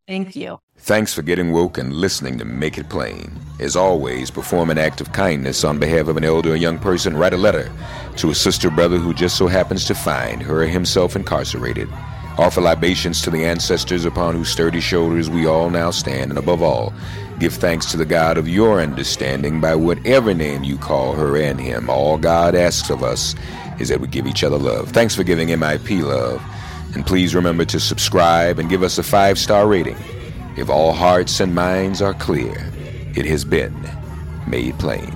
Thank 0.07 0.35
you. 0.35 0.59
Thanks 0.79 1.13
for 1.13 1.21
getting 1.21 1.53
woke 1.53 1.77
and 1.77 1.93
listening 1.93 2.37
to 2.39 2.43
Make 2.45 2.77
It 2.77 2.89
Plain. 2.89 3.31
As 3.61 3.77
always, 3.77 4.29
perform 4.29 4.69
an 4.69 4.77
act 4.77 4.99
of 4.99 5.13
kindness 5.13 5.63
on 5.63 5.79
behalf 5.79 6.07
of 6.09 6.17
an 6.17 6.25
elder 6.25 6.51
or 6.51 6.55
young 6.57 6.77
person. 6.77 7.15
Write 7.15 7.33
a 7.33 7.37
letter 7.37 7.71
to 8.17 8.29
a 8.31 8.35
sister 8.35 8.67
or 8.67 8.71
brother 8.71 8.97
who 8.97 9.13
just 9.13 9.37
so 9.37 9.47
happens 9.47 9.85
to 9.85 9.95
find 9.95 10.41
her 10.43 10.63
or 10.63 10.67
himself 10.67 11.15
incarcerated. 11.15 11.87
Offer 12.37 12.61
libations 12.61 13.21
to 13.21 13.29
the 13.29 13.45
ancestors 13.45 14.05
upon 14.05 14.33
whose 14.35 14.49
sturdy 14.49 14.79
shoulders 14.79 15.29
we 15.29 15.45
all 15.45 15.69
now 15.69 15.91
stand. 15.91 16.31
And 16.31 16.39
above 16.39 16.63
all, 16.63 16.93
give 17.39 17.53
thanks 17.53 17.85
to 17.91 17.97
the 17.97 18.05
God 18.05 18.37
of 18.37 18.47
your 18.47 18.81
understanding 18.81 19.61
by 19.61 19.75
whatever 19.75 20.33
name 20.33 20.63
you 20.63 20.77
call 20.77 21.13
her 21.13 21.37
and 21.37 21.59
him. 21.59 21.89
All 21.89 22.17
God 22.17 22.55
asks 22.55 22.89
of 22.89 23.03
us 23.03 23.35
is 23.79 23.89
that 23.89 23.99
we 23.99 24.07
give 24.07 24.25
each 24.25 24.43
other 24.43 24.57
love. 24.57 24.89
Thanks 24.89 25.15
for 25.15 25.23
giving 25.23 25.49
MIP 25.49 26.01
love. 26.01 26.41
And 26.95 27.05
please 27.05 27.35
remember 27.35 27.65
to 27.65 27.79
subscribe 27.79 28.57
and 28.57 28.69
give 28.69 28.81
us 28.81 28.97
a 28.97 29.03
five 29.03 29.37
star 29.37 29.67
rating. 29.67 29.97
If 30.57 30.69
all 30.69 30.93
hearts 30.93 31.39
and 31.39 31.53
minds 31.53 32.01
are 32.01 32.13
clear, 32.13 32.71
it 33.15 33.25
has 33.25 33.45
been 33.45 33.75
made 34.47 34.77
plain. 34.79 35.15